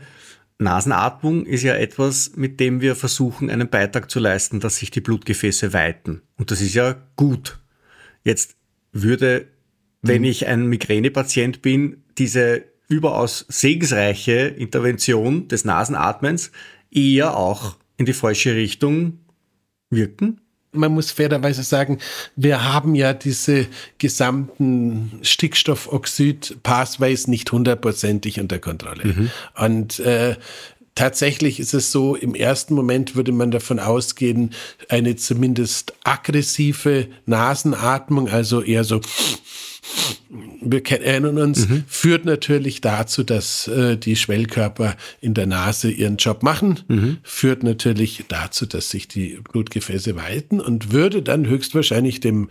[0.59, 5.01] Nasenatmung ist ja etwas, mit dem wir versuchen, einen Beitrag zu leisten, dass sich die
[5.01, 6.23] Blutgefäße weiten.
[6.37, 7.61] Und das ist ja gut.
[8.25, 8.57] Jetzt
[8.93, 9.47] würde,
[10.03, 10.29] wenn mhm.
[10.29, 16.51] ich ein Migränepatient bin, diese überaus segensreiche Intervention des Nasenatmens
[16.91, 19.21] eher auch in die falsche Richtung
[19.91, 20.41] wirken?
[20.73, 21.99] Man muss fairerweise sagen,
[22.37, 23.67] wir haben ja diese
[23.99, 29.05] gesamten Stickstoffoxid-Pathways nicht hundertprozentig unter Kontrolle.
[29.05, 29.31] Mhm.
[29.57, 30.37] Und äh,
[30.99, 34.51] Tatsächlich ist es so, im ersten Moment würde man davon ausgehen,
[34.89, 39.01] eine zumindest aggressive Nasenatmung, also eher so
[40.61, 41.85] wir erinnern uns, mhm.
[41.87, 47.19] führt natürlich dazu, dass äh, die Schwellkörper in der Nase ihren Job machen, mhm.
[47.23, 52.49] führt natürlich dazu, dass sich die Blutgefäße weiten und würde dann höchstwahrscheinlich dem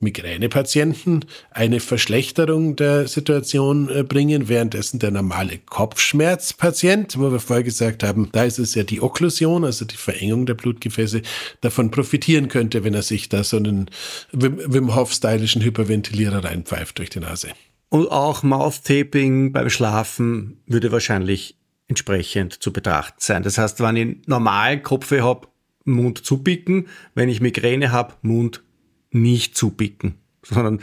[0.00, 8.02] Migränepatienten eine Verschlechterung der Situation äh, bringen, währenddessen der normale Kopfschmerzpatient, wo wir vorher gesagt
[8.02, 11.20] haben, da ist es ja die Okklusion, also die Verengung der Blutgefäße,
[11.60, 13.90] davon profitieren könnte, wenn er sich da so einen
[14.32, 17.48] Wim, Hof-stylischen Hyperventilierer reinpfeift durch die Nase.
[17.90, 21.56] Und auch Mouth-Taping beim Schlafen würde wahrscheinlich
[21.88, 23.42] entsprechend zu betrachten sein.
[23.42, 25.48] Das heißt, wenn ich normal Kopfweh habe,
[25.84, 28.62] Mund zupicken, wenn ich Migräne habe, Mund
[29.10, 30.80] nicht zupicken, sondern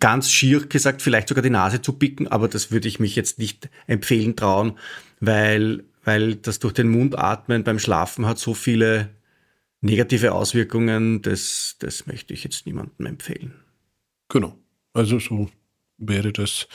[0.00, 3.38] ganz schier gesagt, vielleicht sogar die Nase zu picken, aber das würde ich mich jetzt
[3.38, 4.78] nicht empfehlen trauen,
[5.20, 9.10] weil, weil das durch den Mund atmen beim Schlafen hat so viele
[9.80, 13.54] negative Auswirkungen, das, das möchte ich jetzt niemandem empfehlen.
[14.28, 14.58] Genau.
[14.92, 15.50] Also so
[15.98, 16.66] wäre das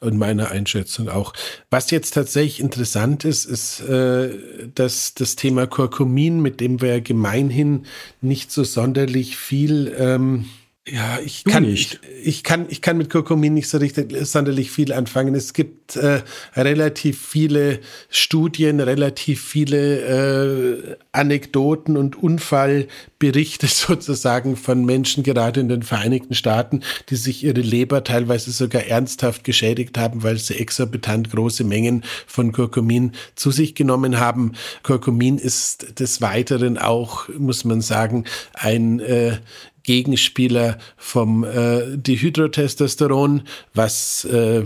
[0.00, 1.32] in meiner Einschätzung auch.
[1.70, 7.86] Was jetzt tatsächlich interessant ist, ist, äh, dass das Thema Kurkumin, mit dem wir gemeinhin
[8.20, 10.46] nicht so sonderlich viel ähm,
[10.88, 12.00] ja, ich kann nicht.
[12.18, 15.36] Ich, ich, kann, ich kann mit Kurkumin nicht so richtig sonderlich viel anfangen.
[15.36, 16.22] Es gibt äh,
[16.56, 25.84] relativ viele Studien, relativ viele äh, Anekdoten und Unfallberichte sozusagen von Menschen, gerade in den
[25.84, 31.62] Vereinigten Staaten, die sich ihre Leber teilweise sogar ernsthaft geschädigt haben, weil sie exorbitant große
[31.62, 34.54] Mengen von Kurkumin zu sich genommen haben.
[34.82, 39.36] Kurkumin ist des Weiteren auch, muss man sagen, ein äh,
[39.82, 43.42] Gegenspieler vom äh, Dihydrotestosteron,
[43.74, 44.62] was äh,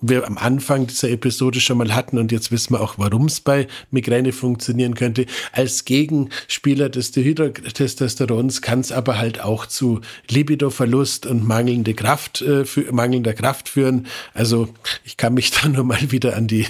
[0.00, 3.40] wir am Anfang dieser Episode schon mal hatten und jetzt wissen wir auch, warum es
[3.40, 5.26] bei Migräne funktionieren könnte.
[5.52, 12.64] Als Gegenspieler des Dehydrotestosterons kann es aber halt auch zu Libidoverlust und mangelnde Kraft, äh,
[12.64, 14.08] für, mangelnder Kraft führen.
[14.34, 14.68] Also
[15.04, 16.66] ich kann mich da nur mal wieder an die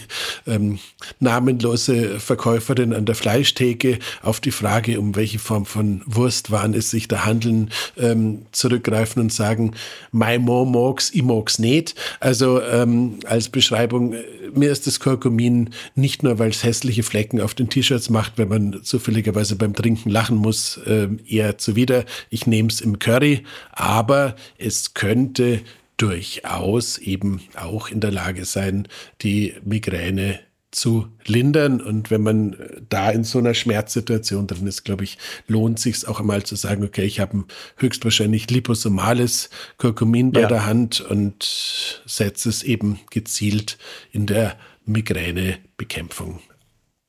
[0.46, 0.78] ähm,
[1.18, 7.08] namenlose Verkäuferin an der Fleischtheke auf die Frage, um welche Form von Wurstwaren es sich
[7.08, 9.72] da handeln, ähm, zurückgreifen und sagen,
[10.12, 11.94] my mom mogs, i mogs nicht.
[12.20, 14.14] Also ähm, als Beschreibung,
[14.54, 18.48] mir ist das Kurkumin nicht nur, weil es hässliche Flecken auf den T-Shirts macht, wenn
[18.48, 22.04] man zufälligerweise beim Trinken lachen muss, äh, eher zuwider.
[22.30, 25.60] Ich nehme es im Curry, aber es könnte
[25.96, 28.88] durchaus eben auch in der Lage sein,
[29.22, 30.40] die Migräne
[30.74, 31.80] zu lindern.
[31.80, 32.56] Und wenn man
[32.88, 36.84] da in so einer Schmerzsituation drin ist, glaube ich, lohnt sich auch einmal zu sagen,
[36.84, 37.44] okay, ich habe ein
[37.76, 40.48] höchstwahrscheinlich liposomales Kurkumin bei ja.
[40.48, 43.78] der Hand und setze es eben gezielt
[44.12, 46.40] in der Migränebekämpfung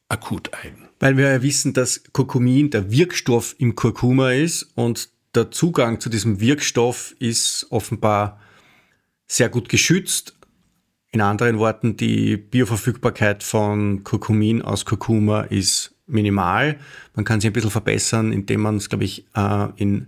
[0.08, 0.88] akut ein.
[1.00, 6.10] Weil wir ja wissen, dass Kurkumin der Wirkstoff im Kurkuma ist und der Zugang zu
[6.10, 8.40] diesem Wirkstoff ist offenbar
[9.28, 10.35] sehr gut geschützt
[11.16, 16.78] in anderen Worten, die Bioverfügbarkeit von Kurkumin aus Kurkuma ist minimal.
[17.16, 20.08] Man kann sich ein bisschen verbessern, indem man es, glaube ich, äh, in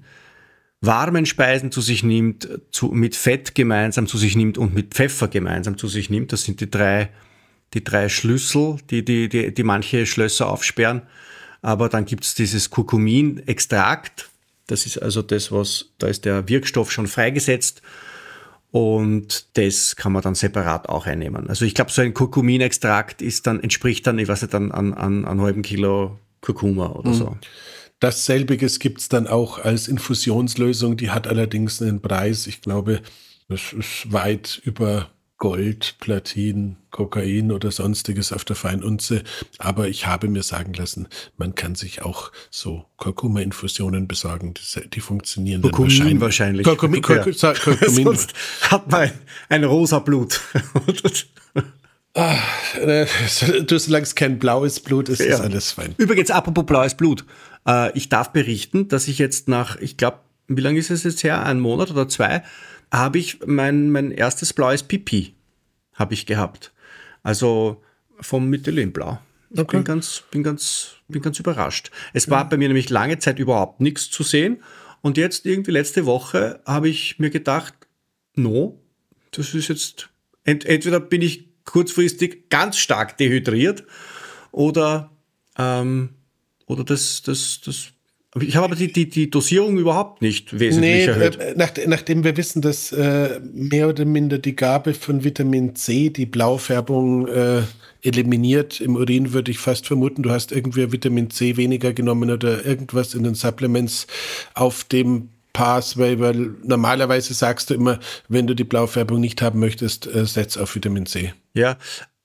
[0.82, 5.30] warmen Speisen zu sich nimmt, zu, mit Fett gemeinsam zu sich nimmt und mit Pfeffer
[5.30, 6.34] gemeinsam zu sich nimmt.
[6.34, 7.10] Das sind die drei,
[7.74, 11.04] die drei Schlüssel, die, die, die, die manche Schlösser aufsperren.
[11.62, 14.30] Aber dann gibt es dieses Kurkumin-Extrakt.
[14.68, 17.82] Das ist also das, was, da ist der Wirkstoff schon freigesetzt.
[18.72, 21.48] Und das kann man dann separat auch einnehmen.
[21.48, 24.94] Also ich glaube, so ein Kurkuminextrakt ist dann, entspricht dann, ich weiß nicht, an, an,
[24.94, 27.16] an einem halben Kilo Kurkuma oder mhm.
[27.16, 27.38] so.
[28.00, 30.98] Dasselbiges gibt es dann auch als Infusionslösung.
[30.98, 32.46] Die hat allerdings einen Preis.
[32.46, 33.02] Ich glaube,
[33.48, 39.24] das ist weit über Gold, Platin, Kokain oder sonstiges auf der Feinunze.
[39.60, 41.08] Aber ich habe mir sagen lassen,
[41.38, 44.56] man kann sich auch so Kurkuma-Infusionen besorgen.
[44.56, 46.66] Die, die funktionieren Kurkumin dann wahrscheinlich.
[46.66, 47.54] Kurkumin, Kurkumin, ja.
[47.64, 48.04] Kurkumin.
[48.04, 49.12] Sonst hat man
[49.50, 50.42] ein rosa Blut.
[52.20, 52.40] Ah,
[52.82, 53.06] äh,
[53.68, 55.36] du, solange es kein blaues Blut ist, ja.
[55.36, 55.94] ist alles fein.
[55.98, 57.24] Übrigens, apropos blaues Blut.
[57.68, 60.18] Äh, ich darf berichten, dass ich jetzt nach, ich glaube,
[60.48, 61.46] wie lange ist es jetzt her?
[61.46, 62.42] Ein Monat oder zwei?
[62.92, 65.36] Habe ich mein, mein erstes blaues Pipi
[65.98, 66.72] habe ich gehabt.
[67.24, 67.84] Also
[68.22, 69.20] vom Mythelinblau.
[69.50, 69.78] Ich okay.
[69.78, 71.92] bin, ganz, bin, ganz, bin ganz überrascht.
[72.14, 72.44] Es war ja.
[72.44, 74.62] bei mir nämlich lange Zeit überhaupt nichts zu sehen.
[75.02, 77.74] Und jetzt irgendwie letzte Woche habe ich mir gedacht,
[78.36, 78.82] no,
[79.32, 80.10] das ist jetzt,
[80.44, 83.84] ent, entweder bin ich kurzfristig ganz stark dehydriert
[84.52, 85.12] oder,
[85.58, 86.10] ähm,
[86.66, 87.94] oder das, das, das
[88.42, 91.38] ich habe aber die, die, die Dosierung überhaupt nicht wesentlich nee, erhöht.
[91.38, 96.10] Äh, nach, nachdem wir wissen, dass äh, mehr oder minder die Gabe von Vitamin C
[96.10, 97.62] die Blaufärbung äh,
[98.02, 102.66] eliminiert im Urin, würde ich fast vermuten, du hast irgendwie Vitamin C weniger genommen oder
[102.66, 104.08] irgendwas in den Supplements
[104.54, 110.06] auf dem Pathway, weil normalerweise sagst du immer, wenn du die Blaufärbung nicht haben möchtest,
[110.06, 111.34] äh, setz auf Vitamin C.
[111.54, 111.78] Ja,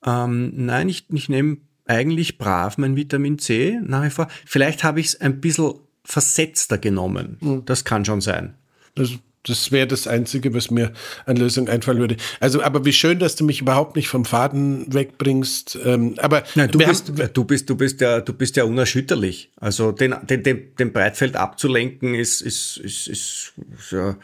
[0.04, 4.28] ähm, nein, ich, ich nehme eigentlich brav mein Vitamin C nach wie vor.
[4.44, 5.74] Vielleicht habe ich es ein bisschen
[6.04, 7.36] versetzter genommen.
[7.40, 7.64] Mhm.
[7.64, 8.54] Das kann schon sein.
[8.94, 9.10] Das,
[9.44, 10.92] das wäre das Einzige, was mir
[11.26, 12.16] an Lösung einfallen würde.
[12.38, 15.78] Also, aber wie schön, dass du mich überhaupt nicht vom Faden wegbringst.
[15.84, 19.50] Ähm, aber Nein, du, bist, haben, du, bist, du, bist ja, du bist ja unerschütterlich.
[19.56, 24.16] Also den, den, den, den Breitfeld abzulenken ist, ist, ist, ist, ist ja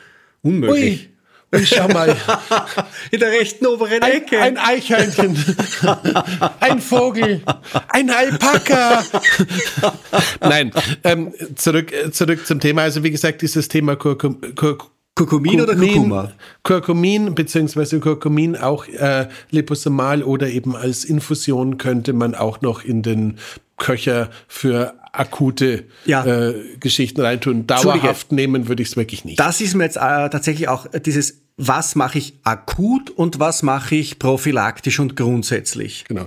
[0.42, 1.08] unmöglich.
[1.08, 1.08] Ui.
[1.50, 2.14] Und schau mal.
[3.10, 4.38] In der rechten oberen ein, Ecke.
[4.40, 5.36] Ein Eichhörnchen.
[6.60, 7.42] ein Vogel.
[7.88, 9.04] Ein Alpaka.
[10.40, 10.72] Nein,
[11.04, 12.82] ähm, zurück, zurück zum Thema.
[12.82, 14.78] Also wie gesagt, dieses Thema Kurkum, Kur
[15.14, 16.32] Kurkumin, oder Kurkuma?
[16.62, 23.02] Kurkumin beziehungsweise Kurkumin auch äh, liposomal oder eben als Infusion könnte man auch noch in
[23.02, 23.38] den
[23.78, 26.24] Köcher für akute ja.
[26.24, 27.66] äh, Geschichten reintun.
[27.66, 29.40] Dauerhaft nehmen würde ich es wirklich nicht.
[29.40, 33.96] Das ist mir jetzt äh, tatsächlich auch dieses was mache ich akut und was mache
[33.96, 36.04] ich prophylaktisch und grundsätzlich.
[36.06, 36.26] Genau.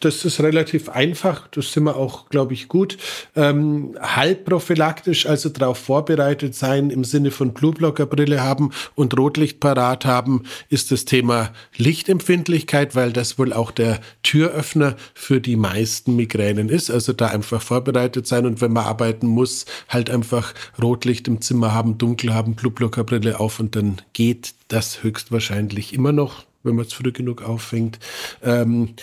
[0.00, 2.98] Das ist relativ einfach, das sind wir auch, glaube ich, gut.
[3.36, 10.04] Ähm, halb prophylaktisch, also darauf vorbereitet sein, im Sinne von Blutblockerbrille haben und Rotlicht parat
[10.04, 16.68] haben, ist das Thema Lichtempfindlichkeit, weil das wohl auch der Türöffner für die meisten Migränen
[16.68, 16.90] ist.
[16.90, 21.72] Also da einfach vorbereitet sein und wenn man arbeiten muss, halt einfach Rotlicht im Zimmer
[21.72, 26.92] haben, dunkel haben, Blutblockerbrille auf und dann geht das höchstwahrscheinlich immer noch, wenn man es
[26.92, 27.98] früh genug auffängt.
[28.42, 28.94] Ähm,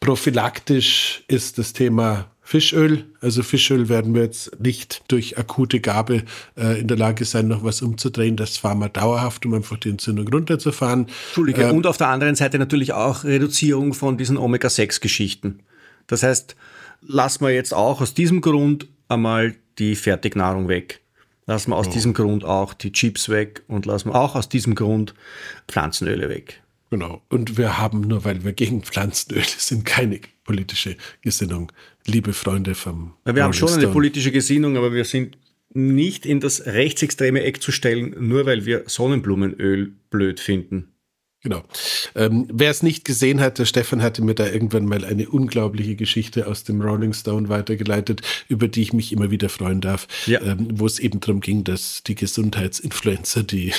[0.00, 3.04] prophylaktisch ist das Thema Fischöl.
[3.20, 6.22] Also Fischöl werden wir jetzt nicht durch akute Gabe
[6.56, 8.36] äh, in der Lage sein, noch was umzudrehen.
[8.36, 11.08] Das fahren wir dauerhaft, um einfach die Entzündung runterzufahren.
[11.26, 11.62] Entschuldige.
[11.64, 15.60] Ähm, und auf der anderen Seite natürlich auch Reduzierung von diesen Omega-6-Geschichten.
[16.06, 16.56] Das heißt,
[17.02, 21.02] lassen wir jetzt auch aus diesem Grund einmal die Fertignahrung weg
[21.48, 21.90] lassen wir aus oh.
[21.90, 25.14] diesem Grund auch die Chips weg und lassen wir auch aus diesem Grund
[25.66, 26.62] Pflanzenöle weg.
[26.90, 27.22] Genau.
[27.28, 31.72] Und wir haben, nur weil wir gegen Pflanzenöle sind, keine politische Gesinnung.
[32.06, 33.14] Liebe Freunde vom.
[33.26, 35.36] Ja, wir haben schon eine politische Gesinnung, aber wir sind
[35.74, 40.92] nicht in das rechtsextreme Eck zu stellen, nur weil wir Sonnenblumenöl blöd finden.
[41.48, 41.62] Genau.
[42.14, 45.96] Ähm, Wer es nicht gesehen hat, der Stefan hatte mir da irgendwann mal eine unglaubliche
[45.96, 50.42] Geschichte aus dem Rolling Stone weitergeleitet, über die ich mich immer wieder freuen darf, ja.
[50.42, 53.72] ähm, wo es eben darum ging, dass die Gesundheitsinfluencer die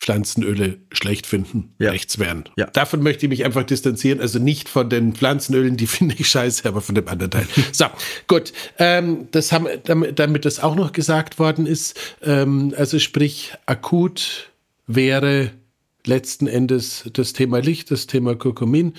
[0.00, 1.92] Pflanzenöle schlecht finden, ja.
[1.92, 2.48] rechts wären.
[2.56, 2.66] Ja.
[2.66, 4.20] Davon möchte ich mich einfach distanzieren.
[4.20, 7.46] Also nicht von den Pflanzenölen, die finde ich scheiße, aber von dem anderen Teil.
[7.72, 7.86] so,
[8.26, 8.52] gut.
[8.78, 14.50] Ähm, das haben, damit, damit das auch noch gesagt worden ist, ähm, also sprich, akut
[14.88, 15.52] wäre
[16.06, 18.94] letzten Endes das Thema Licht, das Thema Kurkumin,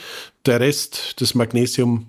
[0.45, 2.07] der Rest, das Magnesium,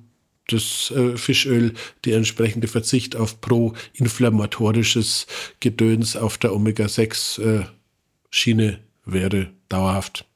[0.49, 1.74] das äh, Fischöl,
[2.05, 5.26] die entsprechende Verzicht auf proinflammatorisches
[5.61, 10.26] Gedöns auf der Omega-6-Schiene äh, wäre dauerhaft.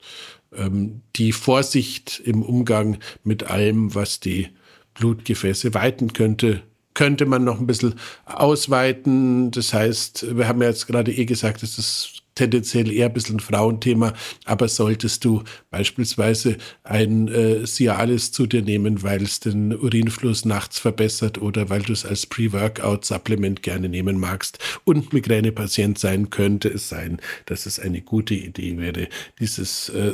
[0.54, 4.48] Ähm, die Vorsicht im Umgang mit allem, was die
[4.94, 6.62] Blutgefäße weiten könnte,
[6.94, 7.94] könnte man noch ein bisschen
[8.26, 9.50] ausweiten.
[9.50, 13.36] Das heißt, wir haben ja jetzt gerade eh gesagt, es ist tendenziell eher ein bisschen
[13.36, 14.14] ein Frauenthema,
[14.44, 20.78] aber solltest du beispielsweise ein äh, Cialis zu dir nehmen, weil es den Urinfluss nachts
[20.78, 26.88] verbessert oder weil du es als Pre-Workout-Supplement gerne nehmen magst und Migränepatient sein, könnte es
[26.88, 29.08] sein, dass es eine gute Idee wäre,
[29.38, 30.12] dieses äh,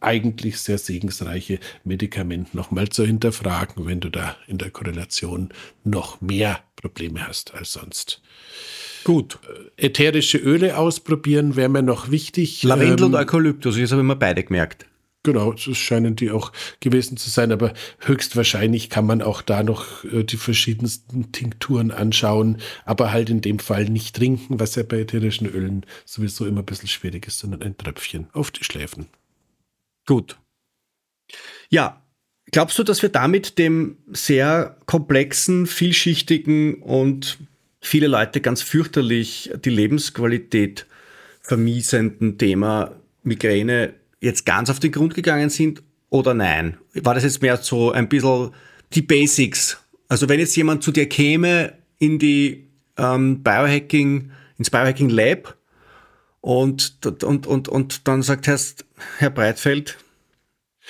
[0.00, 5.50] eigentlich sehr segensreiche Medikament nochmal zu hinterfragen, wenn du da in der Korrelation
[5.84, 8.22] noch mehr Probleme hast als sonst.
[9.04, 9.38] Gut.
[9.76, 12.62] Ätherische Öle ausprobieren wäre mir noch wichtig.
[12.62, 14.86] Lavendel ähm, und Eukalyptus, jetzt habe ich mir beide gemerkt.
[15.24, 20.04] Genau, das scheinen die auch gewesen zu sein, aber höchstwahrscheinlich kann man auch da noch
[20.04, 25.00] äh, die verschiedensten Tinkturen anschauen, aber halt in dem Fall nicht trinken, was ja bei
[25.00, 29.08] ätherischen Ölen sowieso immer ein bisschen schwierig ist, sondern ein Tröpfchen auf die Schläfen.
[30.06, 30.38] Gut.
[31.68, 32.02] Ja,
[32.52, 37.38] glaubst du, dass wir damit dem sehr komplexen, vielschichtigen und
[37.88, 40.86] viele Leute ganz fürchterlich die Lebensqualität
[41.40, 46.76] vermiesenden Thema Migräne jetzt ganz auf den Grund gegangen sind oder nein?
[46.94, 48.50] War das jetzt mehr so ein bisschen
[48.92, 49.78] die Basics?
[50.08, 52.68] Also wenn jetzt jemand zu dir käme in die
[52.98, 55.56] ähm, Biohacking, ins Biohacking Lab
[56.40, 58.58] und, und, und, und dann sagt Herr,
[59.16, 59.96] Herr Breitfeld,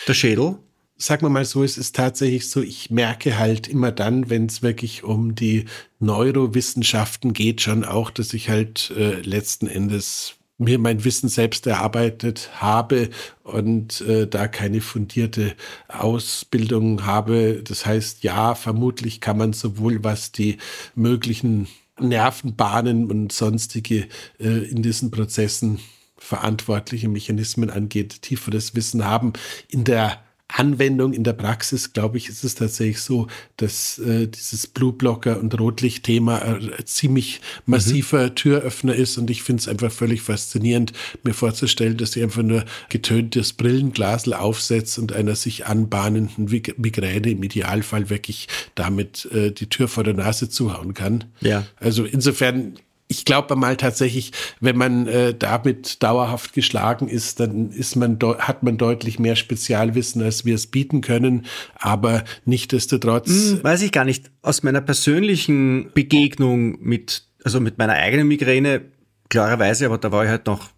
[0.06, 0.58] der Schädel.
[1.00, 4.62] Sagen wir mal so, es ist tatsächlich so, ich merke halt immer dann, wenn es
[4.62, 5.66] wirklich um die
[6.00, 12.50] Neurowissenschaften geht, schon auch, dass ich halt äh, letzten Endes mir mein Wissen selbst erarbeitet
[12.54, 13.10] habe
[13.44, 15.54] und äh, da keine fundierte
[15.86, 17.62] Ausbildung habe.
[17.62, 20.58] Das heißt, ja, vermutlich kann man sowohl was die
[20.96, 21.68] möglichen
[22.00, 24.08] Nervenbahnen und sonstige
[24.40, 25.78] äh, in diesen Prozessen
[26.16, 29.34] verantwortliche Mechanismen angeht, tieferes Wissen haben.
[29.68, 33.26] In der Anwendung in der Praxis, glaube ich, ist es tatsächlich so,
[33.58, 38.34] dass äh, dieses Blue-Blocker- und Rotlicht-Thema ein ziemlich massiver mhm.
[38.34, 39.18] Türöffner ist.
[39.18, 40.92] Und ich finde es einfach völlig faszinierend,
[41.22, 47.42] mir vorzustellen, dass sie einfach nur getöntes Brillenglasel aufsetzt und einer sich anbahnenden Migräne im
[47.42, 51.24] Idealfall wirklich damit äh, die Tür vor der Nase zuhauen kann.
[51.40, 51.66] Ja.
[51.76, 52.78] Also insofern
[53.08, 58.62] ich glaube mal tatsächlich, wenn man äh, damit dauerhaft geschlagen ist, dann ist man hat
[58.62, 61.46] man deutlich mehr Spezialwissen, als wir es bieten können.
[61.74, 63.28] Aber nichtdestotrotz.
[63.28, 64.30] Hm, weiß ich gar nicht.
[64.42, 68.82] Aus meiner persönlichen Begegnung mit, also mit meiner eigenen Migräne,
[69.30, 70.68] klarerweise, aber da war ich halt noch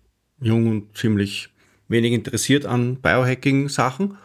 [0.40, 1.48] jung und ziemlich
[1.88, 4.16] wenig interessiert an Biohacking-Sachen.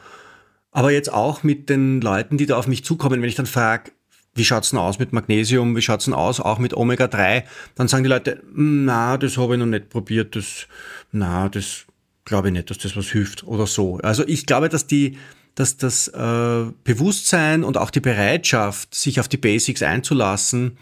[0.72, 3.92] Aber jetzt auch mit den Leuten, die da auf mich zukommen, wenn ich dann frage,
[4.36, 7.44] wie schaut's denn aus mit Magnesium, wie schaut's denn aus, auch mit Omega-3,
[7.76, 10.68] dann sagen die Leute, na, das habe ich noch nicht probiert, das,
[11.12, 11.86] na, das
[12.26, 13.98] glaube ich nicht, dass das was hilft oder so.
[14.00, 15.18] Also ich glaube, dass die,
[15.56, 20.78] dass das äh, Bewusstsein und auch die Bereitschaft, sich auf die Basics einzulassen,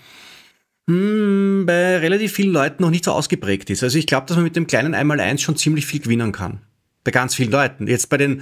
[0.87, 3.83] mh, hm, bei relativ vielen Leuten noch nicht so ausgeprägt ist.
[3.83, 6.61] Also ich glaube, dass man mit dem kleinen Einmaleins schon ziemlich viel gewinnen kann.
[7.03, 7.85] Bei ganz vielen Leuten.
[7.87, 8.41] Jetzt bei den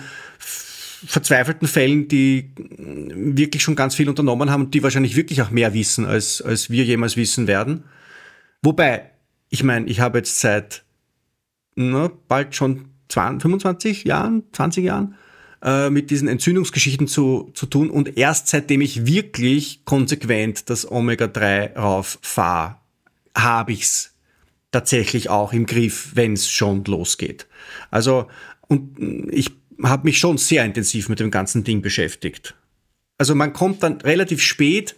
[1.06, 5.74] verzweifelten Fällen, die wirklich schon ganz viel unternommen haben und die wahrscheinlich wirklich auch mehr
[5.74, 7.84] wissen, als, als wir jemals wissen werden.
[8.62, 9.10] Wobei,
[9.50, 10.84] ich meine, ich habe jetzt seit
[11.76, 15.16] na, bald schon 20, 25 Jahren, 20 Jahren
[15.64, 21.76] äh, mit diesen Entzündungsgeschichten zu, zu tun und erst seitdem ich wirklich konsequent das Omega-3
[21.76, 22.78] rauf fahre,
[23.36, 24.14] habe ich's
[24.72, 27.48] tatsächlich auch im Griff, wenn es schon losgeht.
[27.90, 28.28] Also,
[28.68, 32.56] und ich habe mich schon sehr intensiv mit dem ganzen Ding beschäftigt.
[33.18, 34.96] Also man kommt dann relativ spät,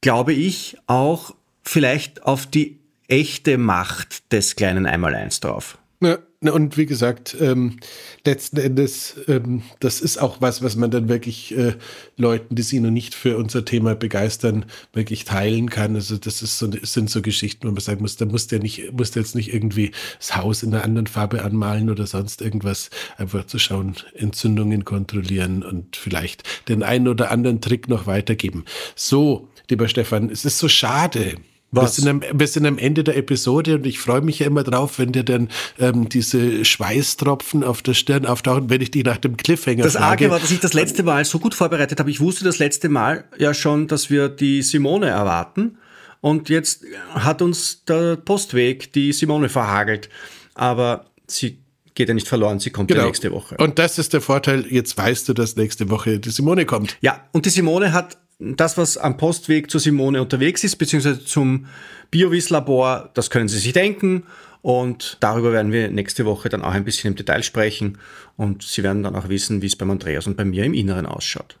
[0.00, 5.78] glaube ich, auch vielleicht auf die echte Macht des kleinen Einmaleins drauf.
[6.00, 6.18] Ja,
[6.48, 7.78] und wie gesagt, ähm,
[8.24, 11.74] letzten Endes, ähm, das ist auch was, was man dann wirklich äh,
[12.16, 15.94] Leuten, die sich noch nicht für unser Thema begeistern, wirklich teilen kann.
[15.94, 18.92] Also das ist so, sind so Geschichten, wo man sagen muss, da muss der nicht,
[18.92, 22.90] muss der jetzt nicht irgendwie das Haus in einer anderen Farbe anmalen oder sonst irgendwas,
[23.16, 28.64] einfach zu schauen, Entzündungen kontrollieren und vielleicht den einen oder anderen Trick noch weitergeben.
[28.94, 31.36] So, lieber Stefan, es ist so schade
[31.70, 31.98] was?
[31.98, 34.62] Wir sind, am, wir sind am Ende der Episode und ich freue mich ja immer
[34.62, 35.48] drauf, wenn dir dann
[35.78, 40.06] ähm, diese Schweißtropfen auf der Stirn auftauchen, wenn ich die nach dem Cliffhanger Das frage.
[40.06, 42.10] Arge war, dass ich das letzte Mal so gut vorbereitet habe.
[42.10, 45.78] Ich wusste das letzte Mal ja schon, dass wir die Simone erwarten.
[46.20, 50.08] Und jetzt hat uns der Postweg die Simone verhagelt.
[50.54, 51.58] Aber sie
[51.94, 53.00] geht ja nicht verloren, sie kommt genau.
[53.02, 53.56] ja nächste Woche.
[53.58, 56.96] Und das ist der Vorteil, jetzt weißt du, dass nächste Woche die Simone kommt.
[57.00, 61.66] Ja, und die Simone hat das, was am Postweg zur Simone unterwegs ist, beziehungsweise zum
[62.10, 64.24] Biovis-Labor, das können Sie sich denken.
[64.62, 67.98] Und darüber werden wir nächste Woche dann auch ein bisschen im Detail sprechen.
[68.36, 71.06] Und Sie werden dann auch wissen, wie es beim Andreas und bei mir im Inneren
[71.06, 71.58] ausschaut.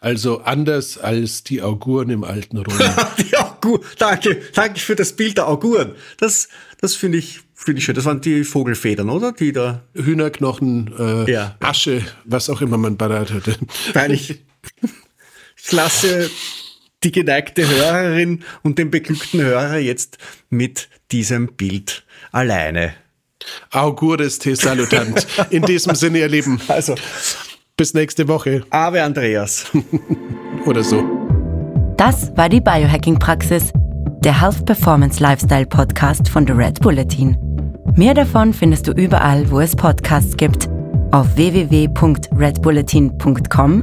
[0.00, 2.78] Also anders als die Auguren im alten Rom.
[3.18, 5.92] die Augur, danke, danke für das Bild der Auguren.
[6.18, 6.48] Das,
[6.80, 7.94] das finde ich, finde ich schön.
[7.94, 9.32] Das waren die Vogelfedern, oder?
[9.32, 9.82] Die da.
[9.94, 11.56] Hühnerknochen, äh, Ja.
[11.60, 13.56] Asche, was auch immer man parat hatte.
[13.94, 14.42] Weil ich,
[15.64, 16.30] ich lasse
[17.04, 20.18] die geneigte Hörerin und den beglückten Hörer jetzt
[20.50, 22.92] mit diesem Bild alleine.
[23.70, 25.26] Augures te salutant.
[25.50, 26.60] In diesem Sinne, ihr Lieben.
[26.68, 26.94] Also,
[27.76, 29.66] Bis nächste Woche Ave Andreas.
[30.66, 31.02] oder so.
[31.96, 33.72] Das war die Biohacking-Praxis,
[34.24, 37.36] der Health Performance Lifestyle Podcast von The Red Bulletin.
[37.96, 40.68] Mehr davon findest du überall, wo es Podcasts gibt,
[41.10, 43.82] auf www.redbulletin.com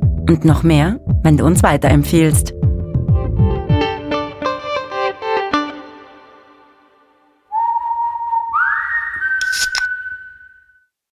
[0.29, 2.53] Und noch mehr, wenn du uns weiterempfiehlst.